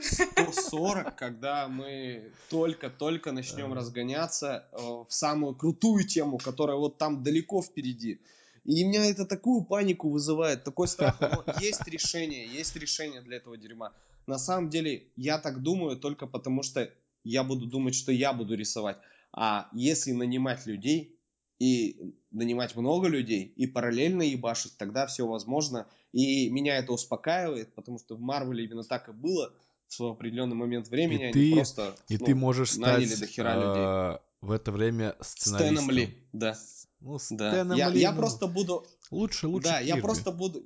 [0.00, 7.62] 140, когда мы только-только начнем разгоняться э, в самую крутую тему, которая вот там далеко
[7.62, 8.20] впереди.
[8.64, 11.20] И меня это такую панику вызывает, такой страх.
[11.20, 13.92] Но есть решение, есть решение для этого дерьма.
[14.26, 16.90] На самом деле, я так думаю только потому, что
[17.24, 18.98] я буду думать, что я буду рисовать.
[19.32, 21.18] А если нанимать людей
[21.58, 25.86] и нанимать много людей и параллельно ебашить, тогда все возможно.
[26.12, 29.52] И меня это успокаивает, потому что в Марвеле именно так и было
[29.88, 31.22] в определенный момент времени.
[31.22, 33.82] И они ты, просто и ну, ты можешь стать до хера людей.
[33.82, 35.76] А, в это время сценаристом.
[35.76, 36.56] Стэном Ли, да.
[37.00, 37.74] Ну, да.
[37.74, 38.86] Я, Ли, я ну, просто буду...
[39.10, 39.68] Лучше, лучше.
[39.68, 39.88] Да, Кирби.
[39.88, 40.62] я просто буду...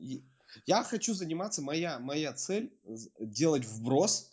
[0.67, 2.73] Я хочу заниматься, моя, моя цель
[3.19, 4.31] делать вброс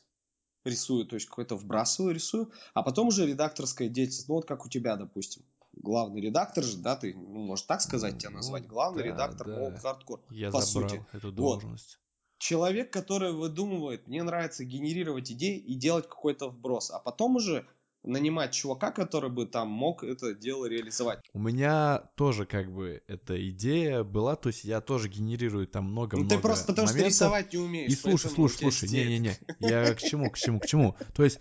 [0.65, 4.69] рисую, то есть какой-то вбрасываю, рисую, а потом уже редакторская деятельность, ну вот как у
[4.69, 5.43] тебя, допустим.
[5.73, 9.59] Главный редактор же, да, ты, ну, можешь так сказать, тебя назвать, главный да, редактор да.
[9.59, 11.05] Old Hardcore, Я по забрал сути.
[11.13, 11.97] эту должность.
[11.97, 12.01] Вот.
[12.39, 17.67] Человек, который выдумывает, мне нравится генерировать идеи и делать какой-то вброс, а потом уже
[18.03, 21.19] нанимать чувака, который бы там мог это дело реализовать.
[21.33, 26.29] У меня тоже как бы эта идея была, то есть я тоже генерирую там много-много
[26.29, 27.13] ну, ты просто потому моментов.
[27.13, 27.91] что рисовать не умеешь.
[27.91, 30.95] И слушай, слушай, слушай, не-не-не, я к чему, к чему, к чему.
[31.13, 31.39] То есть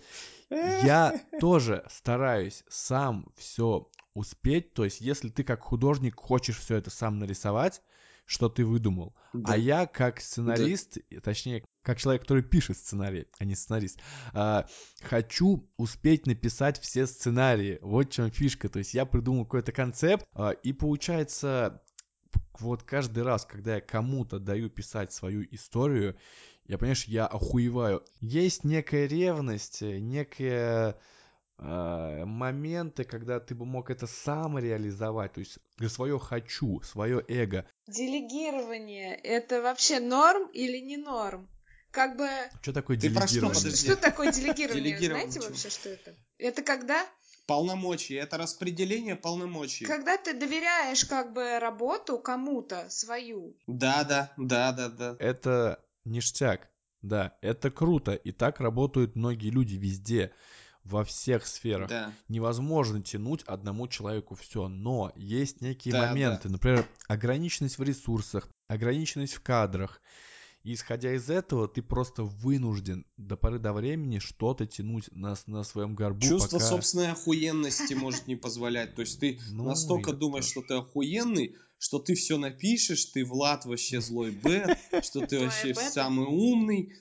[0.49, 6.89] я тоже стараюсь сам все успеть, то есть если ты как художник хочешь все это
[6.89, 7.81] сам нарисовать,
[8.25, 9.13] что ты выдумал.
[9.33, 9.53] А да.
[9.53, 11.19] А я как сценарист, да.
[11.21, 13.99] точнее, как человек, который пишет сценарий, а не сценарист,
[14.33, 14.63] э,
[15.01, 17.79] хочу успеть написать все сценарии.
[17.81, 18.69] Вот в чем фишка.
[18.69, 21.81] То есть я придумал какой-то концепт, э, и получается,
[22.59, 26.17] вот каждый раз, когда я кому-то даю писать свою историю,
[26.65, 28.03] я, понимаешь, я охуеваю.
[28.21, 30.93] Есть некая ревность, некая э,
[31.61, 37.65] моменты, когда ты бы мог это сам реализовать, то есть свое хочу, свое эго.
[37.87, 41.47] Делегирование это вообще норм или не норм?
[41.91, 42.27] как бы...
[42.61, 43.53] Что такое Ты что, делегирование?
[43.55, 43.87] подожди?
[43.87, 44.83] Что такое делегирование?
[44.83, 46.15] Делегирование Знаете вообще, что это?
[46.37, 47.05] Это когда,
[47.47, 48.15] Полномочия.
[48.15, 49.85] Это распределение полномочий.
[49.85, 53.57] когда ты доверяешь как бы работу кому-то свою.
[53.67, 55.15] Да, да, да, да, да.
[55.19, 56.69] Это ништяк.
[57.01, 58.13] Да, это круто.
[58.13, 60.33] И так работают многие люди везде,
[60.83, 61.89] во всех сферах.
[61.89, 62.13] Да.
[62.27, 69.33] Невозможно тянуть одному человеку все, но есть некие Да, моменты, например, ограниченность в ресурсах, ограниченность
[69.33, 70.01] в кадрах.
[70.63, 75.63] И исходя из этого, ты просто вынужден до поры до времени что-то тянуть на, на
[75.63, 76.69] своем горбу, Чувство пока...
[76.69, 78.93] собственной охуенности может не позволять.
[78.93, 80.51] То есть ты Ну, настолько думаешь, тоже.
[80.51, 85.73] что ты охуенный, что ты все напишешь, ты Влад вообще злой бэт, что ты вообще
[85.73, 86.93] самый умный,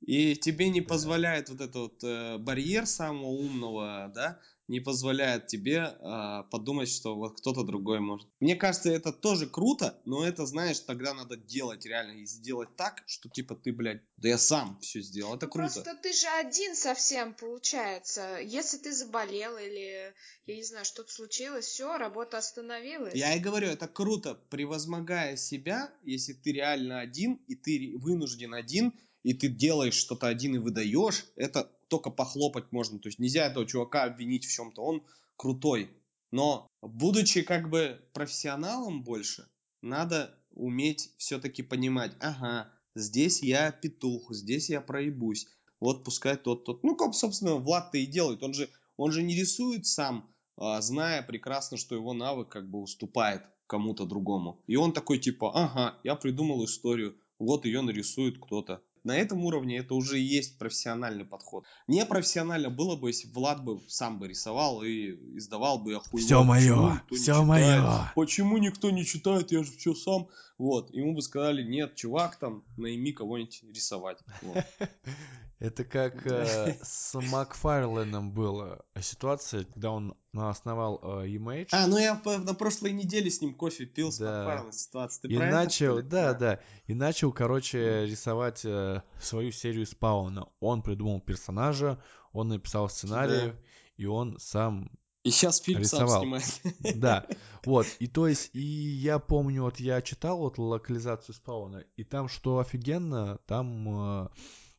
[0.00, 5.78] и тебе не позволяет вот этот вот э, барьер самого умного, да, не позволяет тебе
[5.78, 8.28] э, подумать, что вот кто-то другой может.
[8.38, 13.02] Мне кажется, это тоже круто, но это, знаешь, тогда надо делать реально и сделать так,
[13.06, 15.34] что типа ты, блядь, да я сам все сделал.
[15.34, 15.72] Это круто.
[15.72, 18.38] Просто ты же один совсем получается.
[18.40, 20.14] Если ты заболел или,
[20.44, 23.14] я не знаю, что-то случилось, все, работа остановилась.
[23.14, 28.92] Я и говорю, это круто, превозмогая себя, если ты реально один, и ты вынужден один,
[29.22, 32.98] и ты делаешь что-то один и выдаешь, это только похлопать можно.
[32.98, 35.02] То есть нельзя этого чувака обвинить в чем-то, он
[35.36, 35.90] крутой.
[36.30, 39.48] Но будучи как бы профессионалом больше,
[39.82, 45.46] надо уметь все-таки понимать, ага, здесь я петух, здесь я проебусь.
[45.80, 46.82] Вот пускай тот, тот.
[46.82, 48.42] Ну, как, собственно, Влад-то и делает.
[48.42, 52.80] Он же, он же не рисует сам, а, зная прекрасно, что его навык как бы
[52.80, 54.62] уступает кому-то другому.
[54.66, 58.82] И он такой типа, ага, я придумал историю, вот ее нарисует кто-то.
[59.04, 61.64] На этом уровне это уже и есть профессиональный подход.
[61.86, 66.26] Непрофессионально было бы, если Влад бы сам бы рисовал и издавал бы охуенно.
[66.26, 67.46] Всё моё, «Почему никто не всё читает?
[67.46, 68.02] моё».
[68.14, 70.28] Почему никто не читает, я же все сам.
[70.58, 74.18] Вот, ему бы сказали, нет, чувак, там, найми кого-нибудь рисовать.
[75.60, 81.68] Это как э, с Макфарленом была ситуация, когда он основал э, Image.
[81.72, 84.64] А, ну я по- на прошлой неделе с ним кофе пил, Да.
[84.72, 85.22] Ситуация.
[85.22, 86.02] Ты и это, начал, ли?
[86.02, 90.48] да, да, и начал, короче, рисовать э, свою серию спауна.
[90.60, 93.52] Он придумал персонажа, он написал сценарий,
[93.96, 94.90] и он сам
[95.24, 96.08] И сейчас фильм Рисовал.
[96.22, 96.62] сам снимает.
[97.00, 97.26] Да,
[97.64, 102.28] вот, и то есть, и я помню, вот я читал вот локализацию спауна, и там
[102.28, 104.28] что офигенно, там э,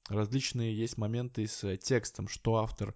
[0.08, 2.96] различные есть моменты с текстом, что автор,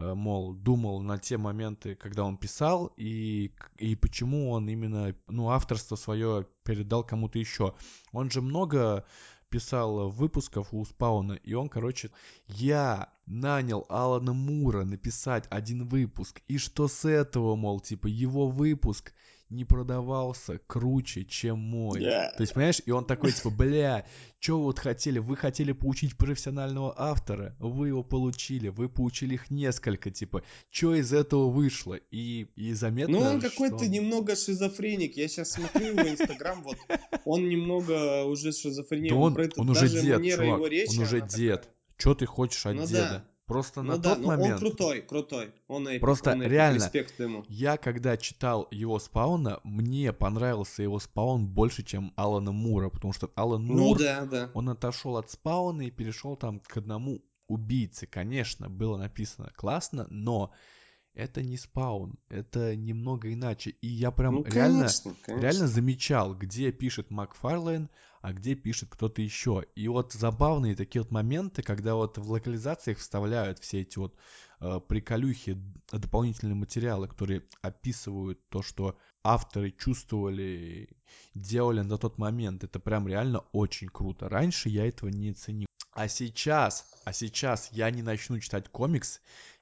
[0.00, 5.96] мол, думал на те моменты, когда он писал, и, и почему он именно, ну, авторство
[5.96, 7.74] свое передал кому-то еще.
[8.12, 9.04] Он же много
[9.50, 12.10] писал выпусков у Спауна, и он, короче,
[12.46, 19.12] я нанял Алана Мура написать один выпуск, и что с этого, мол, типа, его выпуск
[19.50, 22.00] не продавался круче, чем мой.
[22.00, 22.30] Да.
[22.36, 24.06] То есть, понимаешь, и он такой, типа, бля,
[24.38, 25.18] что вы вот хотели?
[25.18, 31.12] Вы хотели получить профессионального автора, вы его получили, вы получили их несколько, типа, что из
[31.12, 31.94] этого вышло?
[32.10, 35.16] И, и заметно, Ну, он какой-то он- немного шизофреник.
[35.16, 36.76] Я сейчас смотрю его инстаграм, вот
[37.24, 39.10] он немного уже шизофрения.
[39.10, 41.62] Да он, это- он уже дед, чувак, его речи, он уже дед.
[41.62, 41.74] такая.
[41.96, 42.98] Что ты хочешь от Ну деда?
[43.00, 43.24] да.
[43.50, 44.60] Просто Ну на да, тот он момент...
[44.60, 45.52] крутой, крутой.
[45.66, 47.44] Он epic, Просто он epic, реально, респект ему.
[47.48, 53.28] Я, когда читал его спауна, мне понравился его спаун больше, чем Алана Мура, потому что
[53.34, 54.50] Алан Ну Мур, да, да.
[54.54, 58.06] он отошел от спауна и перешел там к одному убийце.
[58.06, 60.52] Конечно, было написано классно, но
[61.14, 63.70] это не спаун, это немного иначе.
[63.80, 65.42] И я прям Ну, реально, конечно, конечно.
[65.42, 67.88] реально замечал, где пишет Макфарлейн,
[68.22, 69.64] а где пишет кто-то еще.
[69.74, 74.14] И вот забавные такие вот моменты, когда вот в локализациях вставляют все эти вот
[74.60, 75.58] э, приколюхи,
[75.90, 80.88] дополнительные материалы, которые описывают то, что авторы чувствовали,
[81.34, 82.64] делали на тот момент.
[82.64, 84.28] Это прям реально очень круто.
[84.28, 85.66] Раньше я этого не ценил.
[85.92, 89.20] А сейчас, а сейчас я не начну читать комикс,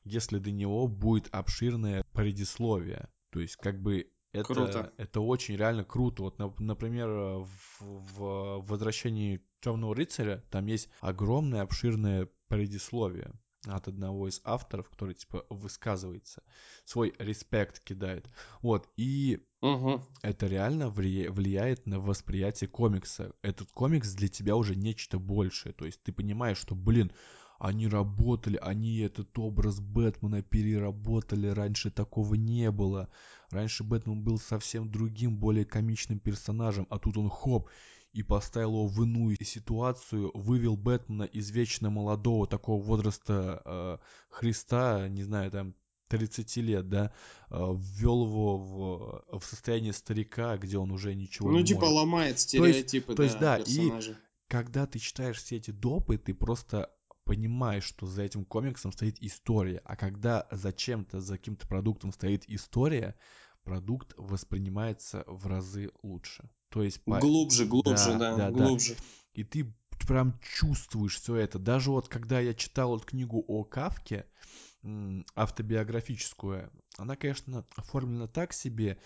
[0.09, 3.09] если до него будет обширное предисловие.
[3.30, 4.92] То есть, как бы это, Круто.
[4.98, 6.22] это очень реально круто.
[6.24, 7.48] Вот, нап- например, в,
[7.80, 13.32] в «Возвращении Темного рыцаря» там есть огромное обширное предисловие
[13.66, 16.42] от одного из авторов, который, типа, высказывается,
[16.84, 18.30] свой респект кидает.
[18.62, 20.06] Вот, и Мгм.
[20.22, 23.32] это реально влия- влияет на восприятие комикса.
[23.42, 25.72] Этот комикс для тебя уже нечто большее.
[25.72, 27.12] То есть ты понимаешь, что, блин,
[27.59, 33.09] они работали, они этот образ Бэтмена переработали, раньше такого не было.
[33.50, 37.68] Раньше Бэтмен был совсем другим, более комичным персонажем, а тут он хоп,
[38.12, 43.98] и поставил его в иную ситуацию, вывел Бэтмена из вечно молодого такого возраста э,
[44.30, 45.74] Христа, не знаю, там,
[46.09, 47.12] 30 лет, да,
[47.50, 51.94] э, ввел его в, в состояние старика, где он уже ничего Ну, не типа может.
[51.96, 54.16] ломает есть- стереотипы, то есть, да, и- персонажа.
[54.48, 56.90] когда ты читаешь все эти допы, ты просто
[57.28, 59.82] понимаешь, что за этим комиксом стоит история.
[59.84, 63.14] А когда зачем-то, за каким-то продуктом стоит история,
[63.64, 66.48] продукт воспринимается в разы лучше.
[66.70, 67.04] То есть...
[67.04, 68.66] по- Глубже, глубже, Да, да, да, да.
[68.66, 68.96] глубже.
[69.34, 69.70] И ты
[70.06, 71.58] прям чувствуешь все это.
[71.58, 74.24] Даже вот когда я читал вот книгу о Кавке,
[75.34, 78.98] автобиографическую, она, конечно, оформлена так себе,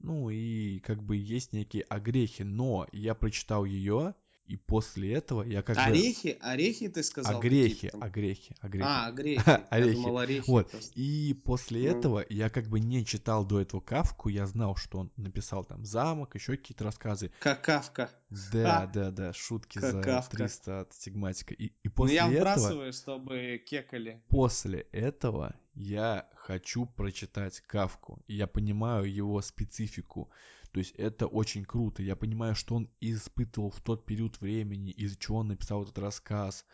[0.00, 4.14] ну и как бы есть некие огрехи, но я прочитал ее,
[4.50, 5.82] и после этого я как бы...
[5.82, 7.38] Орехи, орехи ты сказал?
[7.38, 8.02] Огрехи, там?
[8.02, 8.84] огрехи, огрехи.
[8.88, 9.42] А, огрехи.
[9.46, 9.94] Я Орехи.
[9.94, 10.50] думал, орехи.
[10.50, 10.70] Вот.
[10.70, 10.92] просто.
[10.94, 11.98] И после Ну.
[11.98, 15.84] этого я как бы не читал до этого Кавку, я знал, что он написал там
[15.84, 17.30] замок, еще какие-то рассказы.
[17.38, 18.10] Как Кавка.
[18.52, 20.36] Да, А, да, да, шутки как за Кафка.
[20.36, 21.54] 300 от стигматика.
[21.54, 24.20] И, и Ну после я этого, вбрасываю, чтобы кекали.
[24.28, 28.20] после этого я хочу прочитать Кавку.
[28.26, 30.28] И я понимаю его специфику.
[30.72, 32.02] То есть это очень круто.
[32.02, 36.64] Я понимаю, что он испытывал в тот период времени, из-за чего он написал этот рассказ,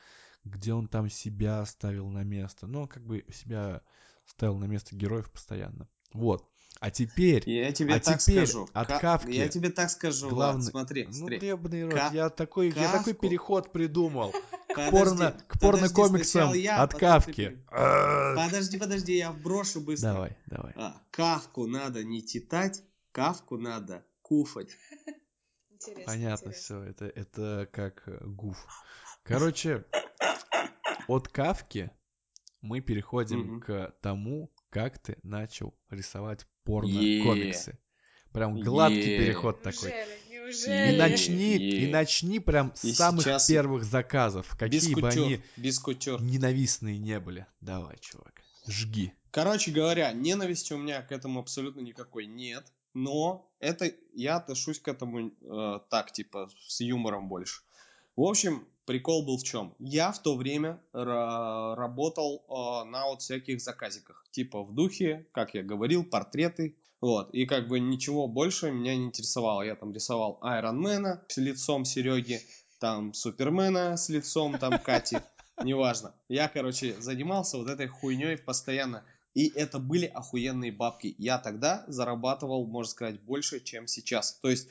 [0.44, 2.66] где он там себя ставил на место.
[2.66, 3.80] Ну, он как бы себя
[4.26, 5.88] ставил на место героев постоянно.
[6.12, 6.46] Вот.
[6.78, 8.68] А теперь Я тебе А так теперь скажу.
[8.74, 10.70] от Ка- Кавки Я тебе так скажу, Влад, главный...
[10.70, 11.38] смотри, Ну, смотри.
[11.48, 14.34] ебаный рот, Ка- я такой, я такой Кавку- переход придумал.
[14.68, 16.18] Подожди, порно, к порно-комиксам
[16.50, 17.58] сначала я, от Кавки.
[17.70, 20.12] Подожди, подожди, я вброшу быстро.
[20.12, 20.72] Давай, давай.
[20.76, 22.82] А, Кавку надо не читать,
[23.16, 24.76] Кавку надо куфать.
[25.70, 26.52] Интересно, Понятно интересно.
[26.52, 28.66] все, это, это как э, гуф.
[29.22, 29.86] Короче,
[31.08, 31.90] от Кавки
[32.60, 37.78] мы переходим к тому, как ты начал рисовать порно-комиксы.
[38.34, 39.94] Прям гладкий переход такой.
[40.28, 40.28] Неужели?
[40.28, 40.98] И Неужели?
[40.98, 47.46] начни, и начни прям с самых первых заказов, Без какие бы они ненавистные не были.
[47.62, 49.14] Давай, чувак, жги.
[49.30, 52.70] Короче говоря, ненависти у меня к этому абсолютно никакой нет.
[52.96, 57.60] Но это я отношусь к этому э, так, типа, с юмором больше.
[58.16, 59.74] В общем, прикол был в чем?
[59.78, 64.24] Я в то время ра- работал э, на вот всяких заказиках.
[64.30, 66.74] Типа в духе, как я говорил, портреты.
[67.02, 67.34] Вот.
[67.34, 69.60] И как бы ничего больше меня не интересовало.
[69.60, 72.40] Я там рисовал Айронмена с лицом Сереги,
[72.80, 75.18] там Супермена с лицом там Кати.
[75.62, 76.14] Неважно.
[76.28, 79.04] Я, короче, занимался вот этой хуйней постоянно.
[79.36, 81.14] И это были охуенные бабки.
[81.18, 84.38] Я тогда зарабатывал, можно сказать, больше, чем сейчас.
[84.40, 84.66] То есть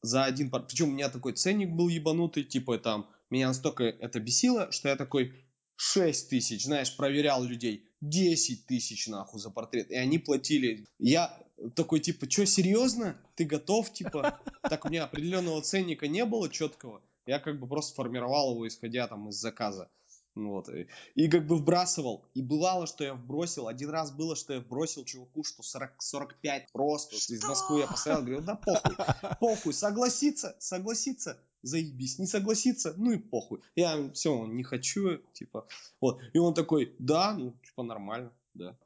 [0.00, 0.50] за один...
[0.50, 3.10] Причем у меня такой ценник был ебанутый, типа там...
[3.28, 5.34] Меня настолько это бесило, что я такой
[5.76, 7.90] 6 тысяч, знаешь, проверял людей.
[8.00, 9.90] 10 тысяч, нахуй, за портрет.
[9.90, 10.86] И они платили.
[10.98, 11.38] Я
[11.74, 13.20] такой, типа, что, серьезно?
[13.34, 14.40] Ты готов, типа?
[14.62, 17.02] Так у меня определенного ценника не было четкого.
[17.26, 19.90] Я как бы просто формировал его, исходя там из заказа.
[20.36, 20.68] Вот.
[20.68, 22.24] И, и как бы вбрасывал.
[22.34, 23.68] И бывало, что я вбросил.
[23.68, 27.16] Один раз было, что я вбросил чуваку, что 40, 45 просто.
[27.16, 28.96] Из Москвы я поставил, говорю, да похуй.
[29.40, 33.60] Похуй, согласиться, согласиться, заебись, не согласиться, ну и похуй.
[33.74, 35.66] Я все, не хочу, типа,
[36.00, 36.20] вот.
[36.34, 38.76] И он такой, да, ну, типа, нормально, да.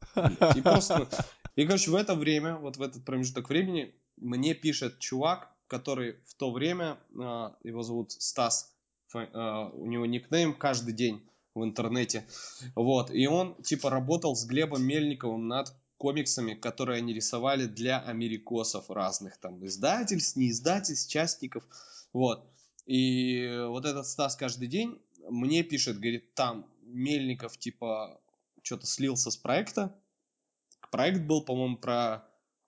[0.56, 1.08] И просто,
[1.56, 6.34] и, короче, в это время, вот в этот промежуток времени, мне пишет чувак, который в
[6.34, 8.72] то время, а, его зовут Стас,
[9.14, 12.26] а, у него никнейм каждый день в интернете,
[12.74, 18.88] вот, и он, типа, работал с Глебом Мельниковым над комиксами, которые они рисовали для америкосов
[18.90, 21.64] разных, там, издательств, не издательств, частников,
[22.12, 22.46] вот.
[22.86, 24.98] И вот этот Стас каждый день
[25.28, 28.20] мне пишет, говорит, там Мельников, типа,
[28.62, 29.94] что-то слился с проекта.
[30.90, 32.24] Проект был, по-моему, про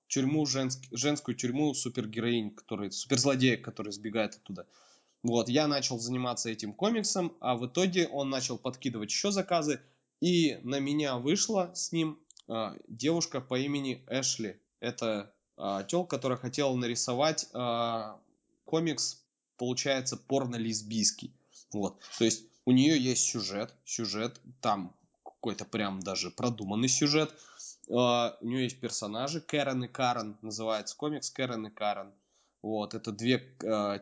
[0.07, 4.67] тюрьму, женск- женскую тюрьму супергероинь, который, суперзлодея, который сбегает оттуда.
[5.23, 9.81] Вот, я начал заниматься этим комиксом, а в итоге он начал подкидывать еще заказы,
[10.21, 12.19] и на меня вышла с ним
[12.49, 14.61] а, девушка по имени Эшли.
[14.81, 18.21] Это а, тел, которая хотела нарисовать а,
[18.65, 19.23] комикс,
[19.59, 21.33] получается, порно-лесбийский.
[21.73, 24.95] Вот, то есть у нее есть сюжет, сюжет, там
[25.25, 27.33] какой-то прям даже продуманный сюжет.
[27.89, 32.13] А, у нее есть персонажи, Кэрон и Карен, называется комикс Кэрон и Карен.
[32.63, 33.39] Вот, это две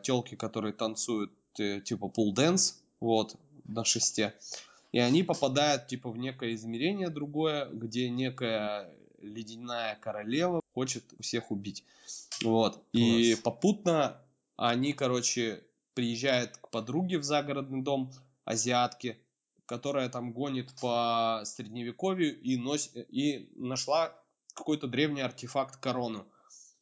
[0.03, 3.35] телки, которые танцуют э, типа pole dance, вот,
[3.65, 4.33] на шесте.
[4.91, 11.83] И они попадают типа в некое измерение другое, где некая ледяная королева хочет всех убить.
[12.43, 12.83] Вот.
[12.91, 13.43] И Класс.
[13.43, 14.21] попутно
[14.57, 18.11] они, короче, приезжают к подруге в загородный дом
[18.45, 19.17] азиатки,
[19.65, 22.91] которая там гонит по средневековью и, нос...
[22.93, 24.13] и нашла
[24.53, 26.25] какой-то древний артефакт корону.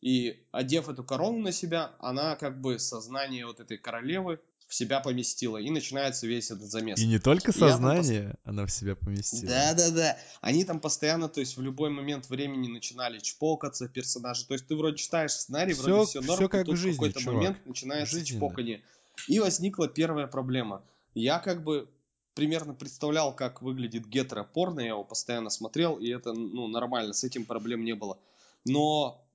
[0.02, 5.00] И одев эту корону на себя, она как бы сознание вот этой королевы в себя
[5.00, 5.58] поместила.
[5.58, 7.00] И начинается весь этот замес.
[7.00, 9.48] И не только там пос- сознание она в себя поместила.
[9.52, 10.18] Да, да, да.
[10.42, 14.46] Они там постоянно, то есть в любой момент времени начинали чпокаться персонажи.
[14.46, 16.78] То есть ты вроде читаешь сценарий, Всё- вроде все норм, всё и как тут в
[16.78, 17.36] жизни, в какой-то чувак.
[17.36, 18.40] момент начинается Жизненно.
[18.48, 18.84] чпоканье.
[19.28, 20.84] И возникла первая проблема.
[21.16, 21.90] Я как бы
[22.36, 27.44] примерно представлял, как выглядит гетеропорно, я его постоянно смотрел, и это, ну, нормально, с этим
[27.44, 28.18] проблем не было.
[28.66, 29.26] Но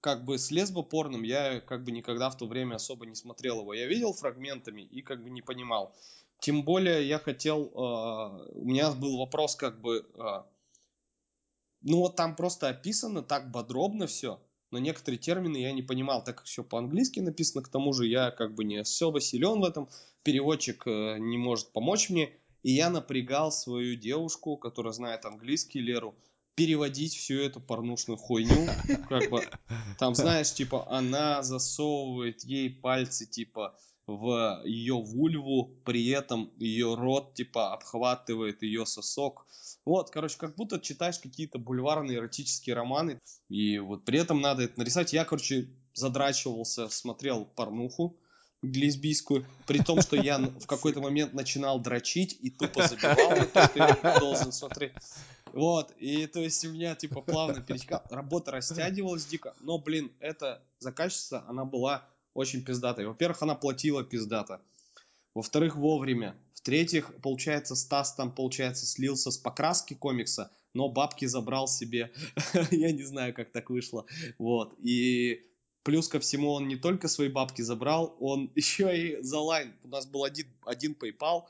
[0.00, 3.74] как бы с лесбопорным я как бы никогда в то время особо не смотрел его.
[3.74, 5.94] Я видел фрагментами и как бы не понимал.
[6.40, 10.42] Тем более я хотел, э, у меня был вопрос как бы, э,
[11.82, 14.40] ну вот там просто описано так подробно все,
[14.72, 18.32] но некоторые термины я не понимал, так как все по-английски написано, к тому же я
[18.32, 19.88] как бы не особо силен в этом,
[20.24, 22.32] переводчик э, не может помочь мне,
[22.64, 26.14] и я напрягал свою девушку, которая знает английский, Леру,
[26.54, 28.68] переводить всю эту порнушную хуйню,
[29.08, 29.44] как бы,
[29.98, 33.74] там, знаешь, типа, она засовывает ей пальцы, типа,
[34.06, 39.46] в ее вульву, при этом ее рот, типа, обхватывает ее сосок.
[39.84, 44.78] Вот, короче, как будто читаешь какие-то бульварные эротические романы, и вот при этом надо это
[44.78, 45.12] нарисовать.
[45.12, 48.16] Я, короче, задрачивался, смотрел порнуху,
[48.62, 53.78] лесбийскую, при том, что я в какой-то момент начинал дрочить и тупо забивал то, что
[53.78, 54.92] я должен смотреть.
[55.52, 60.62] Вот, и то есть у меня типа плавно перетекал, работа растягивалась дико, но, блин, эта
[60.78, 63.06] заказчица, она была очень пиздатой.
[63.06, 64.60] Во-первых, она платила пиздата.
[65.34, 66.36] Во-вторых, вовремя.
[66.54, 72.12] В-третьих, получается, Стас там, получается, слился с покраски комикса, но бабки забрал себе.
[72.70, 74.06] Я не знаю, как так вышло.
[74.38, 74.74] Вот.
[74.78, 75.42] И
[75.82, 79.74] Плюс ко всему он не только свои бабки забрал, он еще и за лайн.
[79.82, 81.44] У нас был один, один PayPal,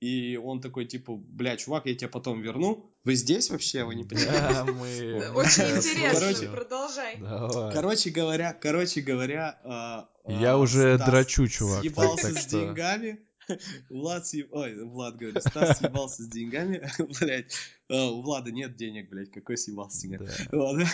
[0.00, 2.92] и он такой, типа, бля, чувак, я тебе потом верну.
[3.04, 3.84] Вы здесь вообще?
[3.84, 4.52] Вы не понимаете?
[4.52, 5.30] Да, мы...
[5.34, 7.16] Очень интересно, Короче, продолжай.
[7.18, 7.72] Давай.
[7.72, 9.58] Короче говоря, короче говоря...
[9.64, 11.80] а, Я а, уже Стас дрочу, чувак.
[11.80, 13.20] Съебался так с что- деньгами.
[13.90, 14.48] Влад съеб...
[14.52, 16.86] Ой, Влад говорит, Стас съебался с деньгами.
[17.20, 17.54] Блять,
[17.88, 20.28] у Влада нет денег, блять, какой съебался с деньгами.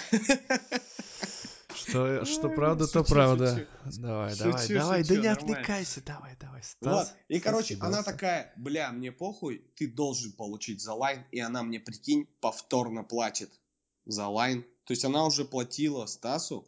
[1.88, 3.54] Что, что правда, то шучу, да.
[3.54, 3.66] шучу.
[4.00, 6.62] Давай, давай, давай, да не отвлекайся, давай, давай.
[6.62, 7.14] Стас.
[7.28, 11.80] И, короче, она такая, бля, мне похуй, ты должен получить за line, и она мне,
[11.80, 13.50] прикинь, повторно платит
[14.06, 14.64] за line.
[14.84, 16.66] То есть она уже платила Стасу,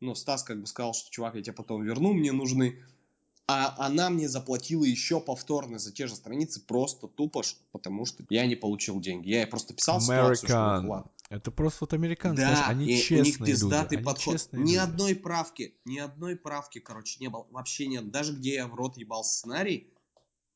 [0.00, 2.78] ну, Стас как бы сказал, что, чувак, я тебе потом верну, мне нужны.
[3.50, 7.42] А она мне заплатила еще повторно за те же страницы, просто тупо,
[7.72, 9.30] потому что я не получил деньги.
[9.30, 10.86] Я ей просто писал ситуацию, что American.
[10.86, 11.10] ладно.
[11.28, 14.08] Это просто вот американцы, Да, знаешь, они и честные у них пиздатый люди.
[14.08, 14.48] Они подход.
[14.52, 14.76] ни люди.
[14.76, 17.46] одной правки, ни одной правки, короче, не было.
[17.50, 18.10] Вообще нет.
[18.10, 19.92] Даже где я в рот ебал сценарий,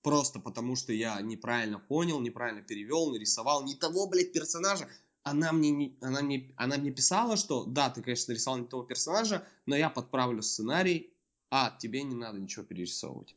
[0.03, 4.89] просто потому что я неправильно понял, неправильно перевел, нарисовал не того, блядь, персонажа.
[5.25, 8.83] Она мне, не, она, мне, она мне писала, что да, ты, конечно, нарисовал не того
[8.83, 11.13] персонажа, но я подправлю сценарий,
[11.51, 13.37] а тебе не надо ничего перерисовывать.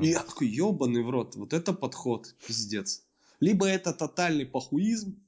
[0.00, 3.04] И я такой, ебаный в рот, вот это подход, пиздец.
[3.38, 5.22] Либо это тотальный похуизм,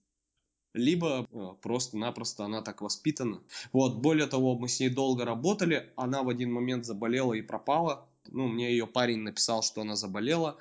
[0.77, 3.43] либо э, просто-напросто она так воспитана.
[3.73, 8.07] Вот, более того, мы с ней долго работали, она в один момент заболела и пропала.
[8.29, 10.59] Ну, мне ее парень написал, что она заболела.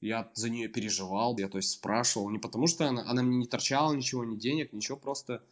[0.00, 3.46] Я за нее переживал, я то есть спрашивал, не потому что она, она мне не
[3.46, 5.42] торчала ничего, ни денег, ничего, просто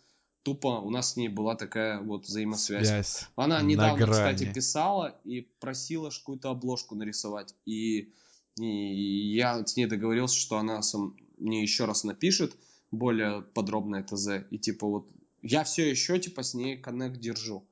[0.43, 2.89] тупо у нас с ней была такая вот взаимосвязь.
[2.89, 3.27] Связь.
[3.37, 4.13] Она на недавно, грани.
[4.13, 7.55] кстати, писала и просила какую-то обложку нарисовать.
[7.65, 8.13] И,
[8.59, 12.55] и я с ней договорился, что она сам, мне еще раз напишет
[12.93, 14.47] более подробное ТЗ.
[14.51, 15.11] И типа вот
[15.43, 17.67] я все еще типа с ней коннект держу.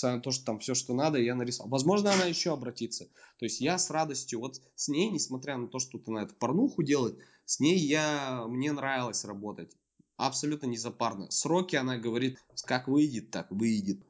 [0.00, 1.70] То, что там все, что надо, я нарисовал.
[1.70, 3.04] Возможно, она еще обратится.
[3.38, 6.82] То есть я с радостью, вот с ней, несмотря на то, что она эту порнуху
[6.82, 9.70] делает, с ней я, мне нравилось работать.
[10.16, 11.30] Абсолютно не запарно.
[11.30, 14.04] Сроки она говорит, как выйдет, так выйдет.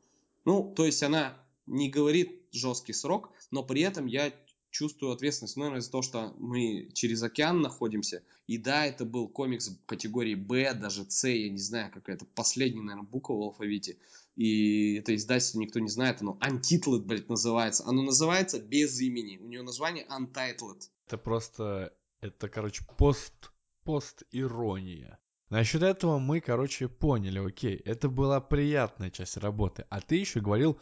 [0.47, 1.37] Ну, то есть она
[1.67, 4.33] не говорит жесткий срок, но при этом я
[4.75, 8.25] чувствую ответственность, наверное, за то, что мы через океан находимся.
[8.49, 13.09] И да, это был комикс категории Б, даже С, я не знаю, какая-то последняя, наверное,
[13.09, 13.99] буква в алфавите.
[14.35, 17.85] И это издательство никто не знает, оно Untitled, блядь, называется.
[17.87, 19.39] Оно называется без имени.
[19.39, 20.83] У нее название Untitled.
[21.07, 23.53] Это просто, это, короче, пост,
[23.85, 25.21] пост-ирония.
[25.51, 29.87] Насчет этого мы, короче, поняли, окей, это была приятная часть работы.
[29.89, 30.81] А ты еще говорил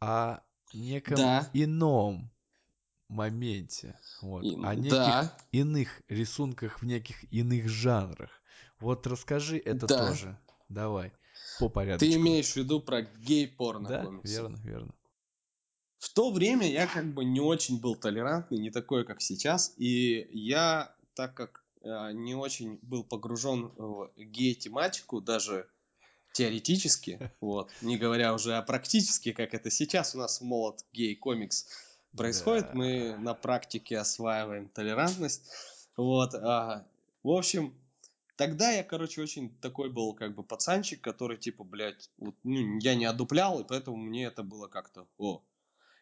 [0.00, 0.40] о
[0.72, 1.50] неком Да.
[1.52, 2.31] ином
[3.12, 5.36] моменте, вот, И- о неких да.
[5.52, 8.30] иных рисунках в неких иных жанрах.
[8.80, 10.08] Вот расскажи это Да.
[10.08, 10.38] тоже.
[10.68, 11.12] Давай,
[11.58, 12.00] по порядку.
[12.00, 14.32] Ты имеешь в виду про гей-порно Да, комиксы?
[14.32, 14.94] верно, верно.
[15.98, 19.72] В то время я как бы не очень был толерантный, не такой, как сейчас.
[19.76, 25.68] И я, так как э, не очень был погружен в гей-тематику, даже
[26.32, 31.66] теоретически, вот, не говоря уже о практически, как это сейчас у нас в молот гей-комикс
[32.16, 32.72] происходит, Да.
[32.74, 35.50] мы на практике осваиваем толерантность.
[35.96, 36.86] Вот, а,
[37.22, 37.74] в общем,
[38.36, 42.94] тогда я, короче, очень такой был как бы пацанчик, который типа, блядь, вот, ну, я
[42.94, 45.42] не одуплял, и поэтому мне это было как-то, о,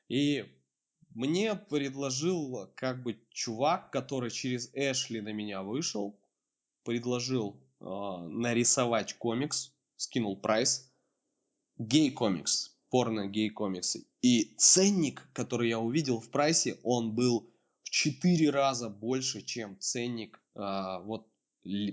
[0.08, 0.52] и
[1.14, 6.16] мне предложил как бы чувак, который через Эшли на меня вышел,
[6.84, 10.90] предложил э, нарисовать комикс, скинул прайс,
[11.78, 14.04] гей-комикс, порно-гей-комиксы.
[14.22, 17.48] И ценник, который я увидел в прайсе, он был
[17.84, 21.26] в 4 раза больше, чем ценник э, вот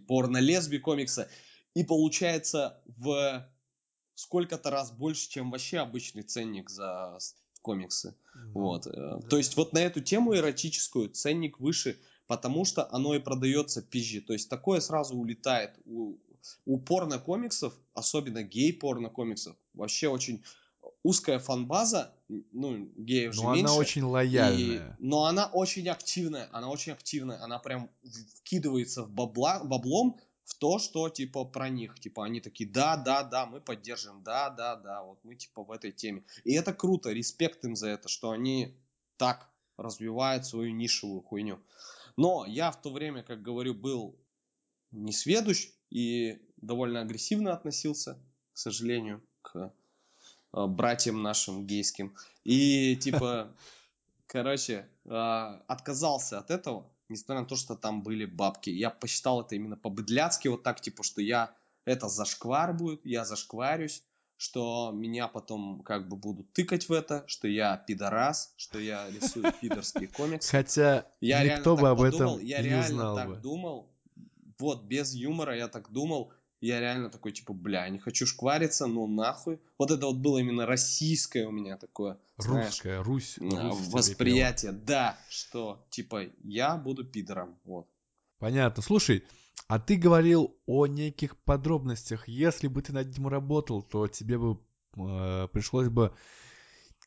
[0.08, 1.30] порно-лесби комикса.
[1.76, 3.48] И получается в
[4.16, 7.20] сколько-то раз больше, чем вообще обычный ценник за
[7.62, 8.16] комиксы.
[8.36, 8.52] Mm-hmm.
[8.54, 8.84] Вот.
[8.86, 9.20] Да.
[9.30, 14.22] То есть вот на эту тему эротическую ценник выше, потому что оно и продается пизжи.
[14.22, 15.78] То есть такое сразу улетает.
[15.86, 16.18] У,
[16.66, 20.44] у порно-комиксов, особенно гей-порно-комиксов, вообще очень
[21.04, 23.66] узкая фанбаза, ну, геев же но меньше.
[23.66, 24.98] она очень лояльная.
[25.00, 27.90] И, но она очень активная, она очень активная, она прям
[28.38, 32.00] вкидывается в бабла, баблом в то, что, типа, про них.
[32.00, 35.72] Типа, они такие, да, да, да, мы поддержим, да, да, да, вот мы, типа, в
[35.72, 36.24] этой теме.
[36.44, 38.78] И это круто, респект им за это, что они
[39.18, 41.60] так развивают свою нишевую хуйню.
[42.16, 44.18] Но я в то время, как говорю, был
[44.92, 48.18] несведущ и довольно агрессивно относился,
[48.54, 49.74] к сожалению, к
[50.54, 52.16] братьям нашим гейским.
[52.44, 53.56] И, типа,
[54.28, 55.10] короче, э,
[55.68, 58.70] отказался от этого несмотря на то, что там были бабки.
[58.70, 61.52] Я посчитал это именно по-быдляцки, вот так, типа, что я,
[61.86, 64.04] это зашквар будет, я зашкварюсь,
[64.38, 69.52] что меня потом как бы будут тыкать в это, что я пидорас, что я рисую
[69.62, 70.52] пидорские комиксы.
[70.52, 73.36] Хотя я никто бы об этом я не реально знал так бы.
[73.38, 73.90] думал,
[74.60, 79.08] вот, без юмора я так думал, я реально такой, типа, бля, не хочу шквариться, ну
[79.08, 79.60] нахуй.
[79.78, 83.38] Вот это вот было именно российское у меня такое, Русское, знаешь, Русь.
[83.40, 87.88] а, Русь восприятие, да, что, типа, я буду пидором, вот.
[88.40, 88.84] Понятно.
[88.84, 89.24] Слушай,
[89.68, 92.28] а ты говорил о неких подробностях.
[92.28, 94.60] Если бы ты над этим работал, то тебе бы
[94.96, 96.14] э, пришлось бы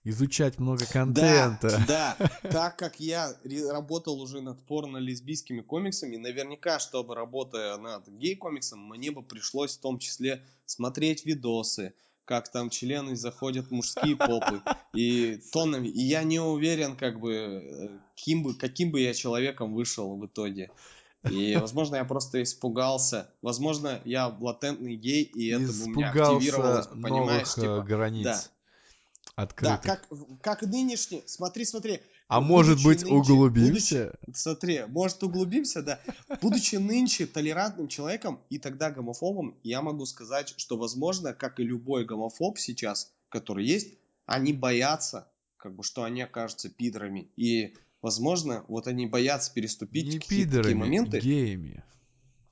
[0.04, 1.84] изучать много контента.
[1.86, 2.30] Да, да.
[2.50, 3.34] Так как я
[3.70, 9.98] работал уже над порно-лесбийскими комиксами, наверняка, чтобы работая над гей-комиксом, мне бы пришлось в том
[9.98, 11.94] числе смотреть видосы,
[12.24, 14.62] как там члены заходят мужские попы
[14.94, 15.88] и тоннами.
[15.88, 20.26] И я не уверен, как бы, э, каким бы, каким бы я человеком вышел в
[20.26, 20.70] итоге.
[21.28, 23.30] И, возможно, я просто испугался.
[23.42, 27.56] Возможно, я латентный гей, и это бы у меня активировалось, понимаешь?
[27.56, 28.24] Новых типа, границ.
[28.24, 28.40] Да.
[29.36, 29.82] Открытых.
[29.82, 30.08] Да, как,
[30.42, 32.00] как нынешний, смотри, смотри.
[32.28, 34.14] А может быть, нынче, углубимся?
[34.26, 36.00] Будучи, смотри, может, углубимся, да.
[36.40, 42.04] Будучи нынче толерантным человеком и тогда гомофобом, я могу сказать, что, возможно, как и любой
[42.04, 43.94] гомофоб сейчас, который есть,
[44.26, 47.28] они боятся, как бы, что они окажутся пидорами.
[47.36, 51.20] И, возможно, вот они боятся переступить Не какие-то такие пидорами, моменты.
[51.20, 51.84] геями.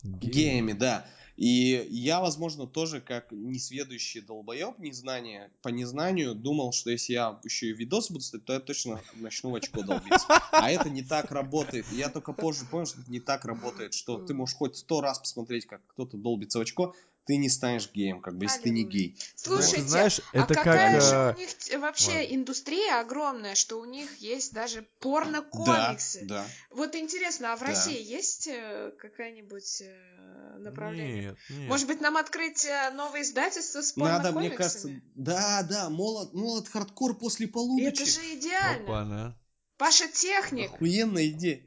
[0.03, 1.07] Геями, да.
[1.39, 7.69] И я, возможно, тоже как несведущий долбоеб, незнание, по незнанию, думал, что если я еще
[7.69, 10.27] и видос буду ставить, то я точно начну в очко долбиться.
[10.51, 11.87] А это не так работает.
[11.93, 15.21] Я только позже понял, что это не так работает, что ты можешь хоть сто раз
[15.21, 16.97] посмотреть, как кто-то долбится в очко,
[17.29, 19.15] ты не станешь геем, как бы, если ты не гей.
[19.37, 19.91] Слушайте, Вот.
[19.91, 22.35] Знаешь, а это какая как, же э, у них вообще ладно.
[22.37, 26.25] индустрия огромная, что у них есть даже Да, порно-комиксы.
[26.25, 26.47] да.
[26.71, 27.67] Вот интересно, а в Да.
[27.67, 31.23] России есть э, какая-нибудь э, направление?
[31.23, 31.69] Нет, нет.
[31.69, 34.49] Может быть, нам открыть новое издательство с Надо, порно-комиксами?
[34.49, 37.89] мне кажется, да, да, молод, молод хардкор после полуночи.
[37.89, 38.85] Это же идеально.
[38.85, 39.39] Опа-на.
[39.77, 40.73] Паша Техник.
[40.73, 41.63] Охуенная идея.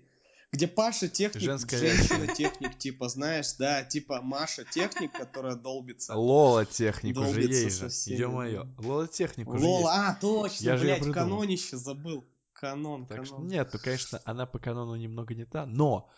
[0.52, 6.14] Где Паша техник, Женская женщина техник, типа, знаешь, да, типа Маша техник, которая долбится.
[6.14, 7.90] Лола техник уже есть же.
[8.14, 8.68] Ё-моё.
[8.78, 12.26] Лола техник уже Лола, а, точно, Я блядь, канонище забыл.
[12.54, 13.50] Канон, Так что канон.
[13.50, 16.10] нет, ну конечно, она по канону немного не та, но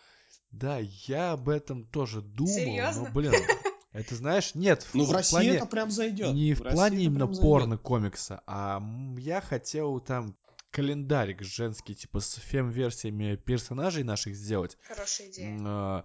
[0.50, 3.04] да, я об этом тоже думал, Серьезно?
[3.04, 3.32] но блин,
[3.92, 6.34] это знаешь, нет, Ну, в России плане, это прям зайдет.
[6.34, 8.82] не в, России плане именно порно-комикса, а
[9.16, 10.36] я хотел там
[10.74, 15.56] календарик женский, типа с фем-версиями персонажей наших сделать, Хорошая идея.
[15.64, 16.04] А,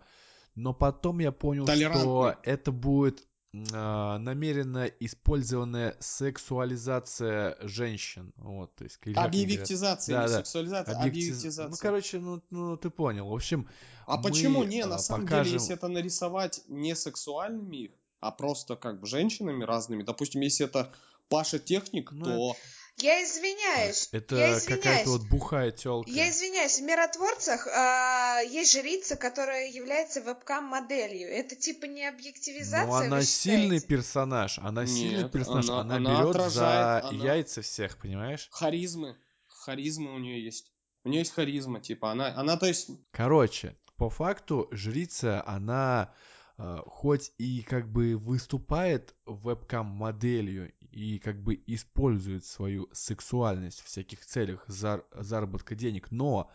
[0.55, 3.27] но потом я понял, что это будет
[3.73, 8.99] а, намеренно использованная сексуализация женщин, вот, то есть?
[9.15, 10.37] Объективизация Да, или да.
[10.37, 10.95] сексуализация?
[10.95, 11.69] Объектиз- Объективизация.
[11.69, 13.27] Ну, короче, ну, ну ты понял.
[13.27, 13.67] В общем,
[14.05, 14.81] а мы, почему не?
[14.81, 19.07] а, На самом покажем- деле, если это нарисовать не сексуальными их, а просто как бы
[19.07, 20.91] женщинами разными, допустим, если это
[21.29, 22.55] Паша Техник, Ну, то
[23.01, 24.09] Я извиняюсь.
[24.11, 24.65] это я извиняюсь.
[24.83, 26.09] какая-то вот бухая телка.
[26.09, 31.29] Я извиняюсь, в миротворцах а, есть жрица, которая является вебкам-моделью.
[31.29, 36.09] Это типа не объективизация, Но она сильный персонаж, она сильный Нет, персонаж, она- она, она
[36.21, 38.47] берет отражает, за она- яйца всех, понимаешь?
[38.51, 40.71] харизмы, харизмы у нее есть.
[41.05, 46.13] У нее есть харизма, типа, она, она, то есть, Короче, по факту жрица, она
[46.57, 54.25] э, хоть и как бы выступает вебкам-моделью, и как бы использует свою сексуальность в всяких
[54.25, 56.51] целях зар заработка денег, но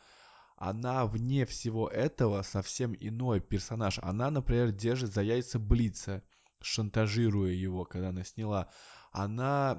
[0.57, 3.99] она вне всего этого совсем иной персонаж.
[4.03, 6.23] Она, например, держит за яйца Блица,
[6.61, 8.71] шантажируя его, когда она сняла.
[9.13, 9.79] Она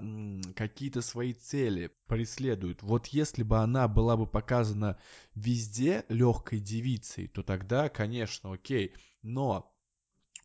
[0.55, 2.83] какие-то свои цели преследует.
[2.83, 4.97] Вот если бы она была бы показана
[5.33, 8.93] везде легкой девицей, то тогда, конечно, окей.
[9.21, 9.74] Но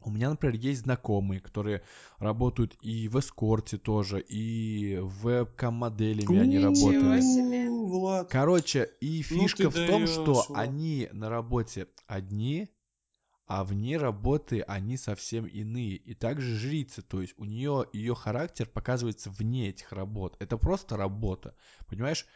[0.03, 1.83] у меня, например, есть знакомые, которые
[2.19, 7.25] работают и в эскорте тоже, и вебкам-моделями они работают.
[7.91, 8.29] Влад.
[8.31, 10.51] Короче, и Ну фишка ты в том, даешь, что Влад.
[10.55, 12.69] они на работе одни,
[13.47, 15.97] а вне работы они совсем иные.
[15.97, 20.37] И также жрица, то есть у нее ее характер показывается вне этих работ.
[20.39, 21.57] Это просто работа,
[21.89, 22.27] понимаешь?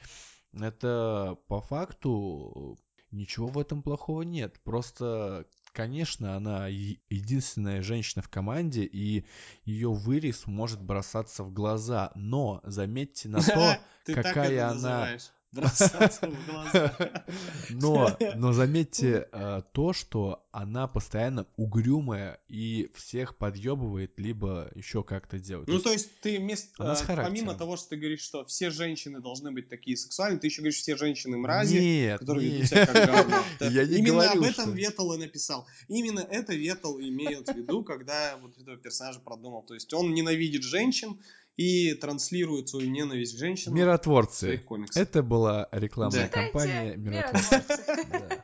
[0.53, 2.81] Это по факту
[3.13, 4.61] ничего в этом плохого нет.
[4.65, 9.27] Просто, конечно, она единственная женщина в команде, и
[9.65, 12.13] ее вырез может бросаться в глаза.
[12.15, 15.19] Но заметьте на то, какая она-.
[15.55, 17.25] Бросаться в глаза.
[17.71, 25.39] Но, но заметьте э, то, что она постоянно угрюмая и всех подъебывает, либо еще как-то
[25.39, 25.69] делает.
[25.69, 29.51] Ну, То есть ты вместо, э, помимо того, что ты говоришь, что все женщины должны
[29.51, 33.45] быть такие сексуальные, ты еще говоришь, все женщины мрази, нет, которые ведут себя как говно.
[33.61, 35.67] Я не Именно об этом Ветл и написал.
[35.89, 39.63] Именно это Ветл имеет в виду, когда вот этого персонажа продумал.
[39.63, 41.19] То есть он ненавидит женщин
[41.57, 44.65] и транслирует свою ненависть к женщинам Миротворцы.
[44.95, 46.29] Это была рекламная Да.
[46.29, 48.43] кампания Миротворцы.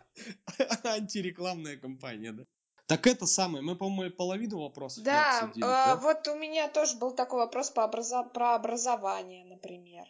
[0.84, 2.44] Антирекламная кампания, да.
[2.86, 5.96] Так это самое, мы, по-моему, половину вопросов не Да, обсудили, да?
[5.96, 10.04] вот у меня тоже был такой вопрос по про образование, например.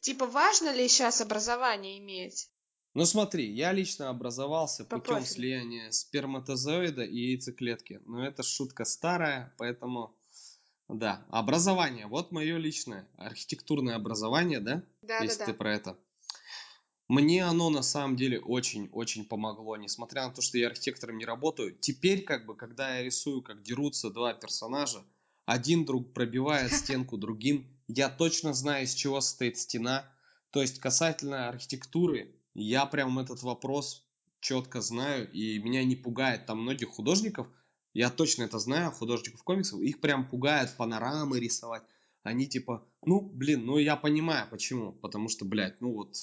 [0.00, 2.48] Типа, важно ли сейчас образование иметь?
[2.94, 5.26] Ну смотри, я лично образовался По путем профилю.
[5.32, 8.00] слияния сперматозоида и яйцеклетки.
[8.04, 10.16] Но это шутка старая, поэтому
[10.88, 11.26] да.
[11.30, 14.82] Образование, вот мое личное архитектурное образование, да?
[15.20, 15.54] Если ты Да-да-да.
[15.54, 15.98] про это.
[17.08, 21.76] Мне оно на самом деле очень-очень помогло, несмотря на то, что я архитектором не работаю.
[21.78, 25.04] Теперь, как бы, когда я рисую, как дерутся два персонажа,
[25.44, 30.10] один друг пробивает стенку другим, я точно знаю, из чего состоит стена.
[30.50, 34.06] То есть, касательно архитектуры, я прям этот вопрос
[34.40, 36.46] четко знаю, и меня не пугает.
[36.46, 37.48] Там многих художников,
[37.94, 41.82] я точно это знаю, художников комиксов, их прям пугает панорамы рисовать.
[42.24, 44.92] Они типа, ну, блин, ну я понимаю, почему.
[44.92, 46.14] Потому что, блядь, ну вот,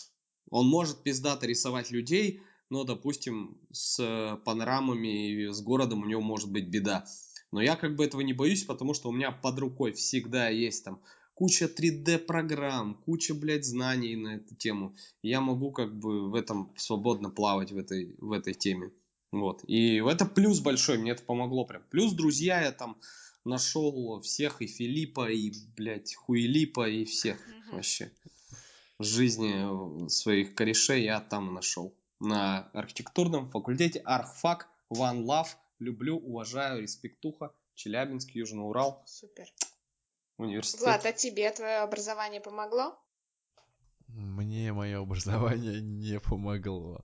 [0.49, 6.51] он может пиздато рисовать людей, но, допустим, с панорамами и с городом у него может
[6.51, 7.05] быть беда.
[7.51, 10.83] Но я как бы этого не боюсь, потому что у меня под рукой всегда есть
[10.83, 11.01] там
[11.33, 14.95] куча 3D-программ, куча, блядь, знаний на эту тему.
[15.21, 18.91] Я могу как бы в этом свободно плавать, в этой, в этой теме.
[19.31, 19.63] Вот.
[19.65, 21.83] И это плюс большой, мне это помогло прям.
[21.89, 22.99] Плюс друзья я там
[23.45, 27.75] нашел всех, и Филиппа, и, блядь, Хуилипа, и всех Мгм.
[27.75, 28.11] вообще.
[28.99, 31.95] В жизни э, своих корешей я там нашел.
[32.19, 35.47] На архитектурном факультете Архфак, One Love.
[35.79, 37.51] Люблю, уважаю, респектуха.
[37.73, 39.47] Челябинск, Южный Урал, Супер.
[40.37, 40.81] университет.
[40.81, 42.95] Влад, а тебе твое образование помогло?
[44.07, 47.03] Мне мое образование не помогло.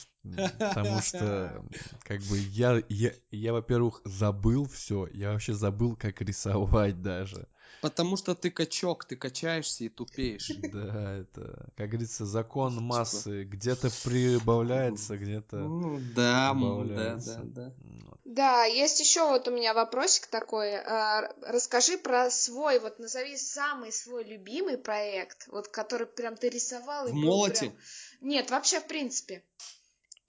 [0.23, 1.65] Потому что,
[2.03, 5.07] как бы, я, я, я во-первых, забыл все.
[5.13, 7.47] Я вообще забыл, как рисовать даже.
[7.81, 10.51] Потому что ты качок, ты качаешься и тупеешь.
[10.71, 12.83] Да, это, как говорится, закон Типа.
[12.83, 13.43] массы.
[13.45, 17.39] Где-то прибавляется, где-то Ну, Да, да, убавляется.
[17.43, 18.17] да, да.
[18.23, 20.75] Да, есть еще вот у меня вопросик такой.
[20.75, 27.07] А, Расскажи про свой, вот назови самый свой любимый проект, вот который прям ты рисовал.
[27.07, 27.59] и В молоте?
[27.71, 27.75] прям-
[28.21, 29.43] Нет, вообще в принципе.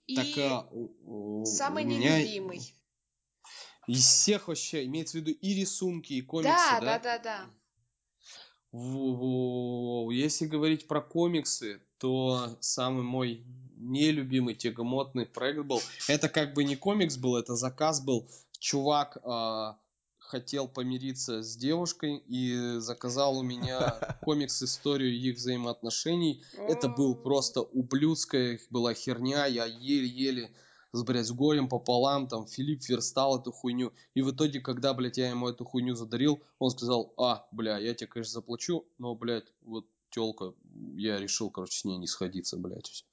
[0.07, 2.73] И Так, а, у- самый у меня нелюбимый.
[3.87, 6.99] Из всех вообще, имеется в виду и рисунки, и комиксы, Да, да?
[6.99, 7.49] да, да, да.
[8.71, 10.11] Во-во-во.
[10.11, 13.43] Если говорить про комиксы, то самый мой
[13.75, 15.81] нелюбимый тягомотный проект был.
[16.07, 18.27] Это как бы не комикс был, это заказ был.
[18.59, 19.77] Чувак а,
[20.33, 26.41] хотел помириться с девушкой и заказал у меня комикс историю их взаимоотношений.
[26.57, 30.49] Это был просто ублюдская была херня, я еле-еле
[30.91, 35.17] с, блядь, с горем пополам, там, Филипп верстал эту хуйню, и в итоге, когда, блядь,
[35.17, 39.51] я ему эту хуйню задарил, он сказал, а, бля, я тебе, конечно, заплачу, но, блядь,
[39.63, 40.53] вот телка,
[40.95, 42.87] я решил, короче, с ней не сходиться, блядь.
[42.87, 43.05] всё.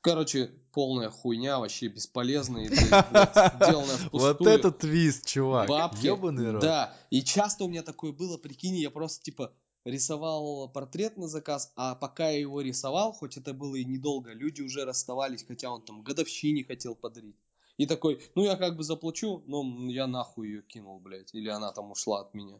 [0.00, 2.70] Короче, полная хуйня, вообще бесполезная.
[4.12, 5.68] Вот это твист, чувак.
[5.68, 6.06] Бабки.
[6.06, 6.60] Ёбаный.
[6.60, 9.52] Да, и часто у меня такое было, прикинь, я просто, типа,
[9.84, 14.62] рисовал портрет на заказ, а пока я его рисовал, хоть это было и недолго, люди
[14.62, 17.36] уже расставались, хотя он там годовщине хотел подарить.
[17.76, 21.34] И такой, ну я как бы заплачу, но я нахуй ее кинул, блядь.
[21.34, 22.58] Или она там ушла от меня.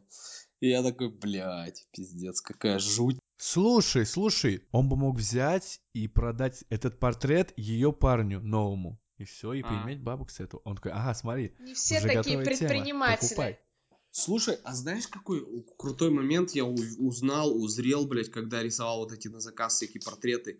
[0.59, 3.17] И я такой, блядь, пиздец, какая жуть.
[3.37, 8.99] Слушай, слушай, он бы мог взять и продать этот портрет ее парню новому.
[9.17, 9.67] И все, и А.
[9.67, 10.61] поиметь бабок с этого.
[10.63, 13.27] Он такой, ага, смотри, Не все уже такие готовая тема, предприниматели.
[13.29, 13.59] покупай.
[14.11, 15.45] Слушай, а знаешь, какой
[15.77, 20.59] крутой момент я узнал, узрел, блядь, когда рисовал вот эти на заказ всякие портреты?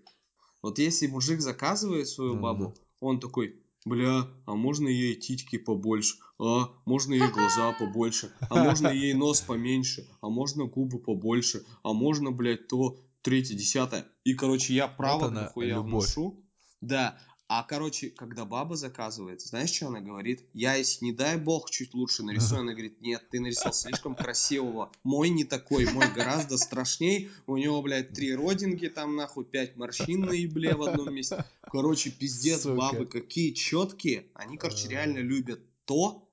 [0.61, 6.69] Вот если мужик заказывает свою бабу, он такой, бля, а можно ей титьки побольше, а
[6.85, 12.31] можно ей глаза побольше, а можно ей нос поменьше, а можно губы побольше, а можно,
[12.31, 14.05] блядь, то третье, десятое.
[14.23, 16.05] И, короче, я право она, нахуя любовь.
[16.05, 16.43] вношу.
[16.81, 17.17] Да,
[17.49, 20.43] а, короче, когда баба заказывает, знаешь, что она говорит?
[20.53, 24.91] Я, если не дай бог, чуть лучше нарисую, она говорит, нет, ты нарисовал слишком красивого.
[25.03, 27.29] Мой не такой, мой гораздо страшней.
[27.45, 31.45] У него, блядь, три родинки там, нахуй, пять морщин на ебле в одном месте.
[31.61, 32.75] Короче, пиздец, Сука.
[32.75, 34.25] бабы какие четкие.
[34.33, 36.26] Они, короче, реально любят то,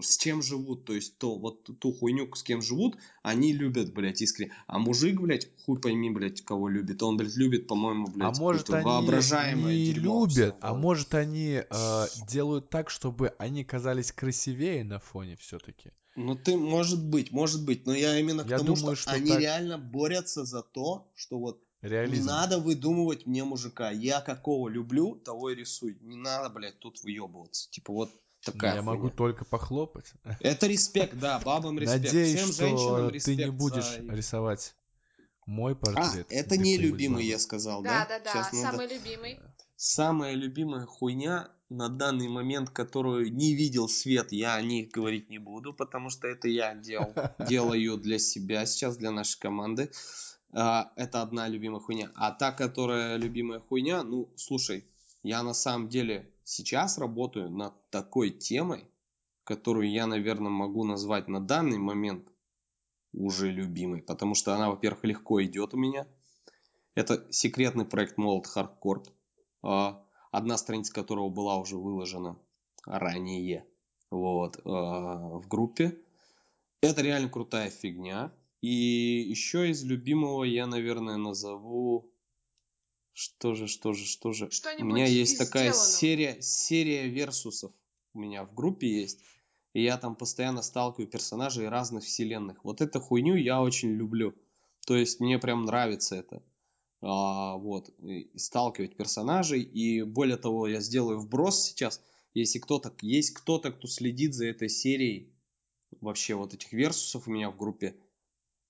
[0.00, 4.20] с чем живут, то есть то, вот ту- хуйню, с кем живут, они любят, блядь,
[4.20, 4.52] искренне.
[4.66, 7.02] А мужик, блядь, хуй пойми, блядь, кого любит.
[7.02, 11.62] Он, блядь, любит, по-моему, блядь, а может они воображаемое не дерьмо любят, а может они
[11.68, 15.90] э, делают так, чтобы они казались красивее на фоне все-таки.
[16.16, 19.10] Ну ты, может быть, может быть, но я именно к Я тому, думаю, что, что
[19.12, 22.26] они так- реально борются за то, что вот не Реализм.
[22.26, 23.90] надо выдумывать мне мужика.
[23.90, 25.96] Я какого люблю, того и рисуй.
[26.00, 27.70] Не надо, блядь, тут выебываться.
[27.70, 28.10] Типа вот
[28.52, 29.16] такая я могу хуйня.
[29.16, 30.12] только похлопать.
[30.40, 32.04] Это респект, да, бабам респект.
[32.04, 34.74] Надеюсь, Всем что ты не будешь за рисовать
[35.46, 36.26] мой А, портрет.
[36.30, 38.18] это где не любимый, я сказал, Да, да?
[38.18, 39.38] да, да, надо- самый любимый.
[39.76, 45.38] Самая любимая хуйня на данный момент, которую не видел свет, я о ней говорить не
[45.38, 49.90] буду, потому что это я делал, делаю для себя сейчас, для нашей команды.
[50.52, 52.10] А, Это одна любимая хуйня.
[52.14, 54.84] А та, которая любимая хуйня, ну, слушай,
[55.22, 58.88] я на самом деле сейчас работаю над такой темой,
[59.42, 62.32] которую я, наверное, могу назвать на данный момент
[63.12, 66.06] уже любимой, потому что она, во-первых, легко идет у меня.
[66.94, 69.06] Это секретный проект Молот Hardcore,
[69.62, 72.38] а, одна страница которого была уже выложена
[72.86, 73.66] ранее
[74.10, 75.98] вот, а, в группе.
[76.80, 78.32] Это реально крутая фигня.
[78.60, 82.12] И еще из любимого я, наверное, назову...
[83.18, 84.48] Что же, что же, что же?
[84.48, 85.96] У Что-нибудь меня есть такая сделанного.
[85.96, 87.72] серия, серия версусов
[88.12, 89.20] у меня в группе есть.
[89.72, 92.62] И я там постоянно сталкиваю персонажей разных вселенных.
[92.62, 94.34] Вот эту хуйню я очень люблю.
[94.86, 96.42] То есть мне прям нравится это.
[97.00, 97.88] А, вот.
[98.00, 99.62] И сталкивать персонажей.
[99.62, 102.02] И более того, я сделаю вброс сейчас.
[102.34, 105.32] Если кто-то, есть кто-то, кто следит за этой серией
[106.02, 107.96] вообще вот этих версусов у меня в группе.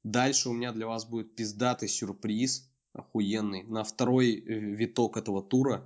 [0.04, 5.84] Дальше у меня для вас будет пиздатый сюрприз, охуенный, на второй э, виток этого тура.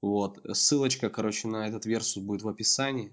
[0.00, 3.12] Вот, ссылочка, короче, на этот версус будет в описании.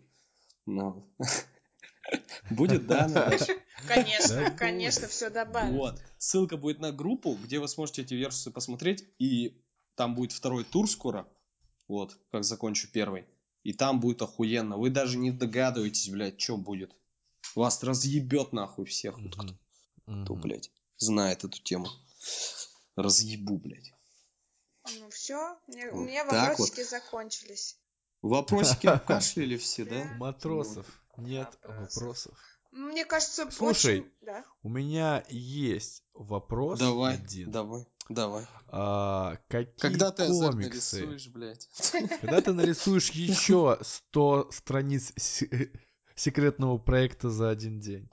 [2.49, 3.53] Будет, да, Наташа?
[3.87, 5.73] Конечно, конечно, все добавим.
[5.73, 6.01] Вот.
[6.17, 9.05] Ссылка будет на группу, где вы сможете эти версусы посмотреть.
[9.19, 9.63] И
[9.95, 11.25] там будет второй тур скоро.
[11.87, 13.25] Вот, как закончу первый.
[13.63, 14.77] И там будет охуенно.
[14.77, 16.93] Вы даже не догадываетесь, блядь, что будет.
[17.55, 19.35] Вас разъебет нахуй всех, вот
[20.23, 21.87] кто, блядь, знает эту тему.
[23.02, 23.93] Разъебу, блядь.
[25.00, 27.78] Ну все, у меня Вот меня так вопросики закончились.
[28.22, 29.95] Вопросики обкашляли все, Да.
[30.16, 30.86] У матросов
[31.18, 32.38] нет Вопросов.
[32.72, 34.12] Мне кажется, Слушай, очень...
[34.22, 34.45] Да.
[34.62, 37.50] У меня есть вопрос Давай, один.
[37.52, 38.45] давай, давай.
[38.68, 40.97] А, какие Когда ты комиксы?
[41.06, 41.68] нарисуешь, блядь?
[42.22, 45.72] Когда ты нарисуешь еще 100 страниц се-
[46.16, 48.08] секретного проекта за один день?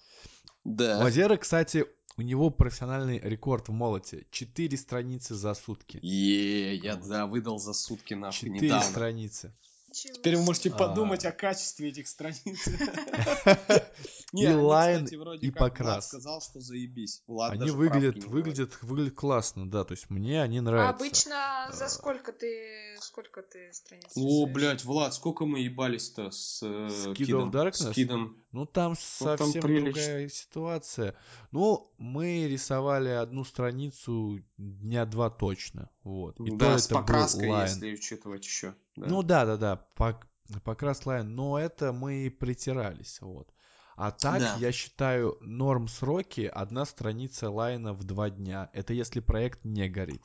[0.64, 1.02] Да.
[1.02, 4.26] Вазера, кстати, у него профессиональный рекорд в молоте.
[4.30, 5.98] 4 страницы за сутки.
[6.02, 8.84] Е, я да, выдал за сутки нахуй 4 недавно.
[8.84, 9.54] страницы.
[9.96, 10.74] Ничего Теперь вы можете себе.
[10.74, 10.88] А.
[10.88, 12.42] подумать о качестве этих страниц.
[14.32, 15.06] И лайн,
[15.40, 16.08] и покрас.
[16.08, 17.22] сказал, что заебись.
[17.26, 19.84] Влад Они выглядят, выглядят, выглядят классно, да.
[19.84, 20.96] То есть мне они А нравятся.
[20.96, 21.88] обычно за А.
[21.88, 27.50] сколько ты сколько ты страниц О, блядь, Влад, сколько мы ебались-то с э, Кидом?
[27.50, 27.92] Darkness?
[27.92, 28.36] С Кидом.
[28.52, 31.16] Ну, там Ну, там совсем другая ситуация.
[31.52, 35.88] Ну, мы рисовали одну страницу дня два точно.
[36.02, 36.38] Вот.
[36.40, 37.68] И то да, с это был покраской, line.
[37.68, 38.74] если учитывать еще.
[38.96, 39.06] Да.
[39.06, 40.24] Ну да, да, да, пок-
[40.64, 43.48] покрас line, но это мы притирались, вот.
[43.96, 44.56] А так, Да.
[44.58, 48.70] я считаю, норм сроки одна страница лайна в два дня.
[48.74, 50.22] Это если проект не горит.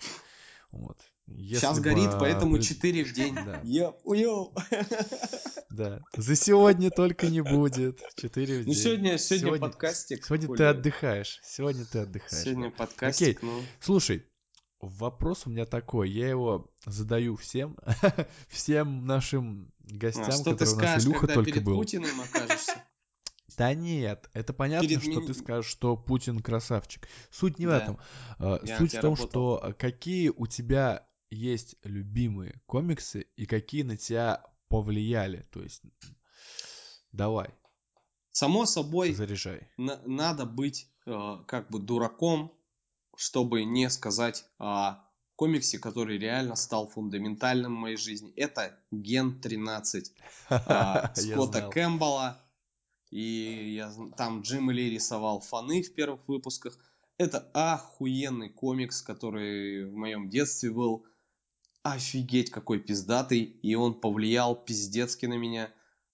[0.72, 0.97] Вот.
[1.28, 3.36] Сейчас Если горит, бы, поэтому при- 4 в день.
[3.36, 3.61] Да.
[4.03, 4.53] Уёу.
[5.69, 6.01] Да.
[6.17, 8.01] За сегодня только не будет.
[8.17, 8.76] Четыре в Ну, день.
[8.76, 10.26] сегодня, сегодня подкастик.
[10.26, 11.39] Сегодня ты отдыхаешь.
[11.43, 12.43] Сегодня ты отдыхаешь.
[12.43, 13.49] Сегодня подкастик, Окей.
[13.49, 13.61] ну.
[13.80, 14.26] Слушай,
[14.82, 17.77] вопрос у меня такой, я его задаю всем,
[18.49, 21.75] всем нашим гостям, А что ты которые у нас Илюха когда только перед был.
[21.77, 22.84] Путиным окажешься?
[23.57, 27.07] Да нет, это понятно, Перед что ми- ты скажешь, что Путин красавчик.
[27.32, 27.77] Суть не в Да.
[27.79, 27.99] этом.
[28.39, 29.29] А, Я Суть в том, работал.
[29.29, 35.45] что а, какие у тебя есть любимые комиксы и какие на тебя повлияли.
[35.51, 35.84] То есть,
[37.11, 37.49] давай,
[38.32, 39.67] Само собой, заряжай.
[39.77, 42.53] на- надо быть э, как бы дураком,
[43.22, 44.95] чтобы не сказать о
[45.36, 48.34] комиксе, который реально стал фундаментальным в моей жизни.
[48.36, 50.11] Это Ген 13
[50.49, 51.69] а, Скотта.
[51.69, 52.41] Кэмпбелла.
[53.11, 56.76] И я, там Джим Ли рисовал фаны в первых выпусках.
[57.19, 61.05] Это охуенный комикс, который в моем детстве был.
[61.84, 63.41] Офигеть, какой пиздатый.
[63.41, 65.72] И он повлиял пиздецки на меня.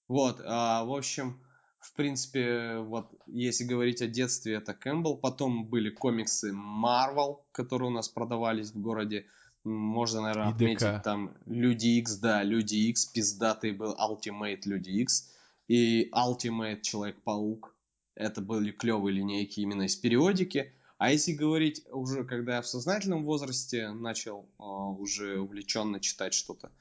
[0.10, 1.42] Вот, а, в общем,
[1.88, 5.18] в принципе, вот если говорить о детстве, это Кэмпбелл.
[5.18, 9.26] Потом были комиксы Marvel, которые у нас продавались в городе.
[9.64, 15.32] Можно, наверное, отметить там Люди Икс, да, Люди Икс, пиздатый был Ultimate Люди Икс
[15.68, 17.74] и Ultimate Человек-паук.
[18.16, 20.74] Это были клевые линейки именно из периодики.
[20.98, 26.72] А если говорить уже, когда я в сознательном возрасте начал а, уже увлеченно читать что-то,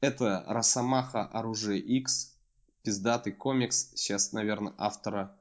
[0.00, 2.35] это Росомаха Оружие X,
[2.86, 3.90] пиздатый комикс.
[3.96, 5.36] Сейчас, наверное, автора...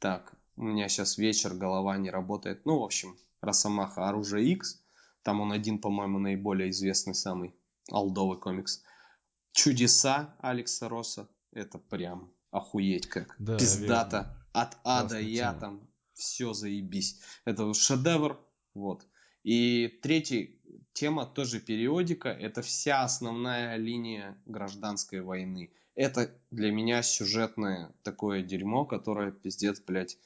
[0.00, 2.66] Так, у меня сейчас вечер, голова не работает.
[2.66, 4.82] Ну, в общем, Росомаха Оружие X.
[5.22, 7.54] Там он один, по-моему, наиболее известный самый
[7.92, 8.82] олдовый комикс.
[9.52, 11.28] Чудеса Алекса Росса.
[11.52, 13.36] Это прям охуеть как.
[13.38, 14.16] Да, Пиздата.
[14.16, 14.46] верно.
[14.52, 15.88] От ада Классная я там.
[16.14, 17.20] Все заебись.
[17.44, 18.40] Это шедевр.
[18.74, 19.06] Вот.
[19.44, 20.48] И третья
[20.92, 22.30] тема тоже периодика.
[22.30, 25.70] Это вся основная линия гражданской войны.
[25.94, 30.16] Это для меня сюжетное такое дерьмо, которое пиздец, блядь,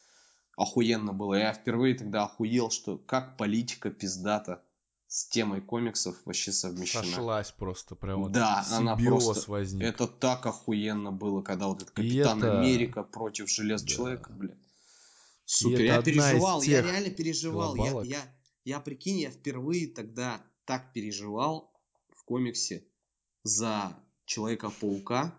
[0.57, 1.35] охуенно было.
[1.35, 4.63] Я впервые тогда охуел, что как политика пиздата
[5.09, 7.05] с темой комиксов вообще совмещена.
[7.05, 9.83] Сошлась просто прям вот Да, она просто- возник.
[9.83, 13.95] Это так охуенно было, когда вот этот Капитан это- Америка против Железного Да.
[13.95, 14.59] человека, блядь.
[15.45, 17.77] Супер, я переживал, я реально переживал.
[17.77, 21.73] Я, я, я, прикинь, я впервые тогда так переживал
[22.17, 22.85] в комиксе
[23.45, 25.33] за Человека-паука,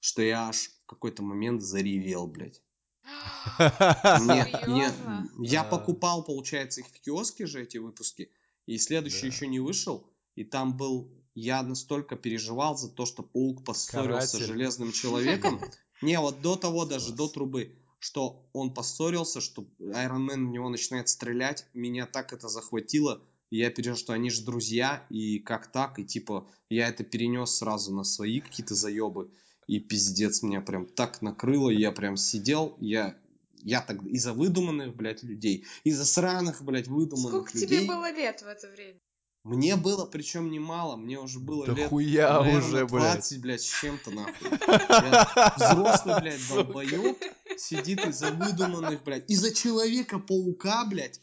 [0.00, 2.62] что я аж в какой-то момент заревел, блядь.
[4.20, 5.30] Не, не, Серьезно?
[5.38, 8.30] я покупал, получается, их в киоске же, эти выпуски,
[8.66, 9.26] и следующий Да.
[9.28, 14.46] еще не вышел, и там был, я настолько переживал за то, что паук поссорился с
[14.46, 15.60] железным человеком,
[16.02, 20.68] не, вот до того даже, до трубы, что он поссорился, что Iron Man в него
[20.68, 25.70] начинает стрелять, меня так это захватило, и я пережил, что они же друзья, и как
[25.70, 29.30] так, и типа, я это перенес сразу на свои какие-то заебы,
[29.70, 33.16] и пиздец, меня прям так накрыло, я прям сидел, я,
[33.62, 37.78] я так из-за выдуманных, блядь, людей, из-за сраных, блядь, выдуманных Сколько людей.
[37.78, 38.98] тебе было лет в это время?
[39.44, 43.12] Мне было, причем немало, мне уже было Да лет, хуя наверное, уже, блядь.
[43.14, 44.48] 20, блядь, с чем-то, нахуй.
[44.50, 46.64] Я взрослый, блядь, Сука.
[46.64, 47.16] долбоеб
[47.56, 51.20] сидит из-за выдуманных, блядь, из-за Человека-паука, блядь,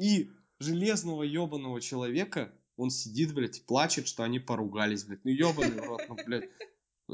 [0.00, 5.24] и железного ебаного человека, он сидит, блядь, и плачет, что они поругались, блядь.
[5.24, 6.50] Ну, ебаный в рот, ну, блядь.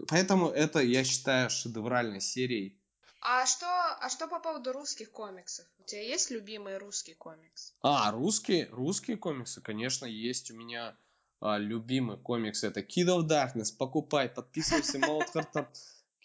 [0.08, 2.76] Поэтому это, я считаю, шедевральной серией.
[3.22, 5.66] А что, а что по поводу русских комиксов?
[5.78, 7.74] У тебя есть любимый русский комикс?
[7.82, 10.96] А, русские, русские комиксы, конечно, есть у меня
[11.40, 12.64] а, любимый комикс.
[12.64, 13.76] Это Kid of Darkness.
[13.76, 15.68] Покупай, подписывайся, Молот Хардтоп.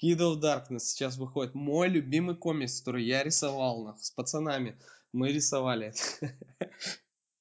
[0.02, 1.54] Kid of Darkness сейчас выходит.
[1.54, 4.80] Мой любимый комикс, который я рисовал с пацанами.
[5.12, 5.94] Мы рисовали.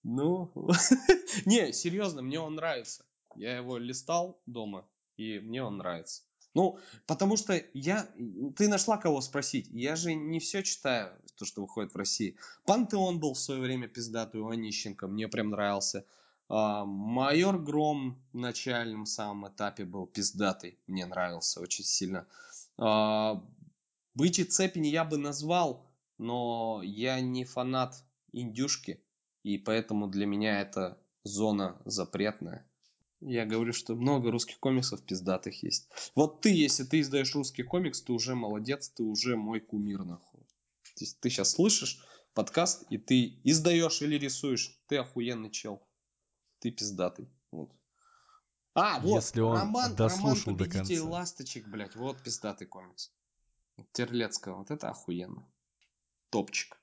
[0.07, 0.53] Ну,
[1.47, 3.07] не, серьезно, мне он нравится.
[3.37, 4.87] Я его листал дома,
[5.17, 6.23] и мне он нравится.
[6.55, 8.09] Ну, потому что я...
[8.57, 9.69] Ты нашла кого спросить.
[9.71, 12.37] Я же не все читаю, то, что выходит в России.
[12.65, 16.07] Пантеон был в свое время пиздатый у Онищенко, мне прям нравился.
[16.49, 22.27] А, Майор Гром в начальном самом этапе был пиздатый, мне нравился очень сильно.
[22.79, 23.43] А,
[24.15, 27.97] Бычий цепень я бы назвал, но я не фанат
[28.33, 29.03] индюшки,
[29.43, 32.65] и поэтому для меня это зона запретная.
[33.27, 35.89] Я говорю, что много русских комиксов пиздатых есть.
[36.15, 40.43] Вот ты, если ты издаешь русский комикс, ты уже молодец, ты уже мой кумир, нахуй.
[40.43, 45.83] То есть ты сейчас слышишь подкаст, и ты издаешь или рисуешь, ты охуенный чел.
[46.59, 47.31] Ты пиздатый.
[47.51, 47.71] Вот.
[48.75, 51.11] А, вот, Если он роман, дослушал роман до «Победитель конца.
[51.11, 53.11] ласточек», блядь, вот пиздатый комикс.
[53.93, 55.49] Терлецкого, вот это охуенно.
[56.29, 56.77] Топчик.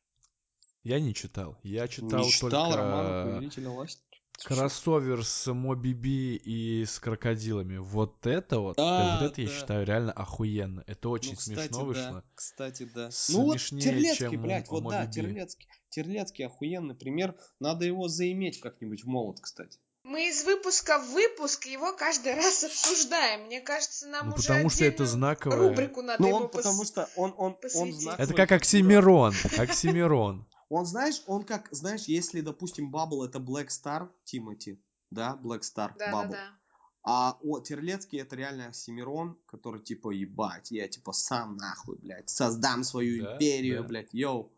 [0.84, 1.60] Я не читал.
[1.62, 2.78] Я читал Не читал только...
[2.78, 4.11] роман «Повелителя ласточек»?
[4.44, 7.78] Кроссовер с Моби Би и с крокодилами.
[7.78, 9.54] Вот это вот, Да, вот это я да.
[9.54, 10.84] считаю реально охуенно.
[10.88, 11.84] Это Ну, очень кстати, смешно да.
[11.86, 12.24] вышло.
[12.34, 13.10] Кстати, да.
[13.30, 15.14] Ну вот Смешнее, Терлецкий, чем блядь, у вот да, Моби Би.
[15.14, 15.68] Терлецкий.
[15.90, 17.36] Терлецкий охуенный пример.
[17.60, 19.78] Надо его заиметь как-нибудь в молот, кстати.
[20.04, 23.46] Мы из выпуска в выпуск его каждый раз обсуждаем.
[23.46, 25.70] Мне кажется, нам Ну, уже потому что это знаковое.
[25.70, 28.52] рубрику надо Ну его он, пос- потому что он, он, он знаковый Это как.
[28.54, 29.36] Оксимирон.
[29.60, 30.48] Оксимирон.
[30.72, 35.94] Он, знаешь, он как, знаешь, если, допустим, Бабл это Black Star Тимати, да, Black Star
[35.98, 36.60] Да, да, Bubble, да.
[37.04, 42.86] а о, Терлецкий это реально Оксимирон, который типа, ебать, я типа сам нахуй, блядь, создам
[42.86, 43.88] свою Да, империю, да.
[43.90, 44.50] блядь, йоу.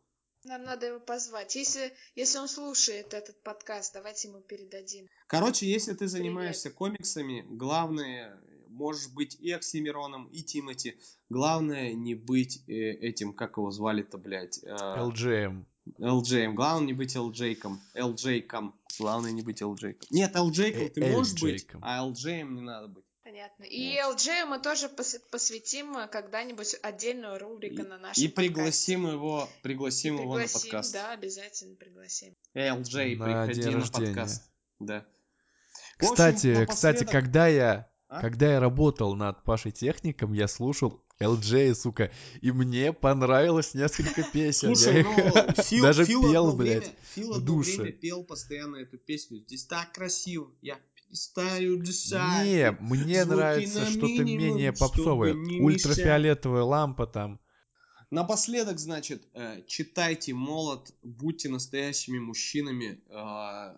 [0.44, 1.56] Нам надо его позвать.
[1.56, 5.08] Если, если он слушает этот подкаст, давайте ему передадим.
[5.26, 11.00] Короче, если ты занимаешься комиксами, главное, можешь быть и Оксимироном, и Тимати,
[11.30, 15.66] главное не быть э, этим, как его звали-то, блядь, э, LJM.
[16.00, 16.54] LJ.
[16.54, 17.80] Главное не быть LJ-ком.
[17.96, 18.74] LJ-ком.
[19.00, 20.08] Главное не быть LJ-ком.
[20.12, 23.04] Нет, LJ-ком Э, ты можешь быть, а LJ не надо быть.
[23.24, 23.64] Понятно.
[23.64, 29.50] И LJ мы тоже пос- посвятим э, когда-нибудь отдельную рубрику на нашем и пригласим его,
[29.62, 30.94] пригласим его на подкаст.
[30.94, 32.36] да, обязательно пригласим.
[32.56, 34.44] LJ, На приходи на подкаст.
[34.80, 35.06] Да.
[35.98, 38.22] Кстати, кстати, когда я, А?
[38.22, 44.76] когда я работал над Пашей Техником, я слушал LJ, сука, и мне понравилось несколько песен.
[44.76, 47.82] Слушай, ну, Фил, даже Фил пел, блядь, время, Фил в душе.
[47.82, 49.40] время пел постоянно эту песню.
[49.40, 52.46] Здесь так красиво, я перестаю дышать.
[52.46, 55.34] Не, мне нравится что-то менее попсовое.
[55.34, 57.40] Ультрафиолетовая лампа там.
[58.14, 63.78] Напоследок, значит, э, читайте молот, будьте настоящими мужчинами э,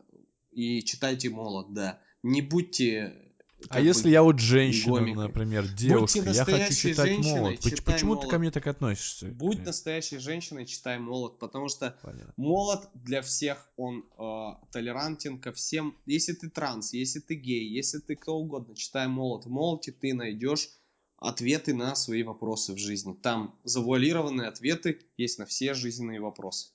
[0.52, 2.02] и читайте молот, да.
[2.22, 3.25] Не будьте.
[3.70, 5.24] А если я вот женщина, гомикой.
[5.28, 7.60] например, девушка, я хочу читать женщиной, молот.
[7.60, 8.32] Читай Почему ты молот.
[8.32, 9.28] ко мне так относишься?
[9.28, 12.34] Будь настоящей женщиной, читай молот, потому что Понятно.
[12.38, 15.98] молот для всех, он э, толерантен ко всем.
[16.06, 19.46] Если ты транс, если ты гей, если ты кто угодно, читай молот.
[19.46, 20.70] В молоте ты найдешь
[21.18, 23.14] ответы на свои вопросы в жизни.
[23.14, 26.70] Там завуалированные ответы есть на все жизненные вопросы.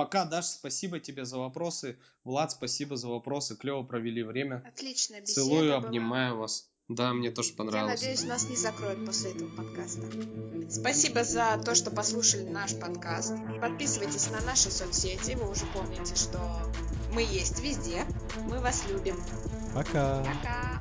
[0.00, 1.98] Пока, Даш, спасибо тебе за вопросы.
[2.24, 3.54] Влад, спасибо за вопросы.
[3.54, 4.62] Клево провели время.
[4.66, 5.76] Отличная беседа Целую, была.
[5.88, 6.70] обнимаю вас.
[6.88, 8.00] Да, мне тоже Я понравилось.
[8.00, 10.00] надеюсь, нас не закроют после этого подкаста.
[10.70, 13.34] Спасибо за то, что послушали наш подкаст.
[13.60, 15.34] Подписывайтесь на наши соцсети.
[15.34, 16.40] Вы уже помните, что
[17.12, 18.06] мы есть везде.
[18.48, 19.22] Мы вас любим.
[19.74, 20.24] Пока.
[20.24, 20.80] Пока.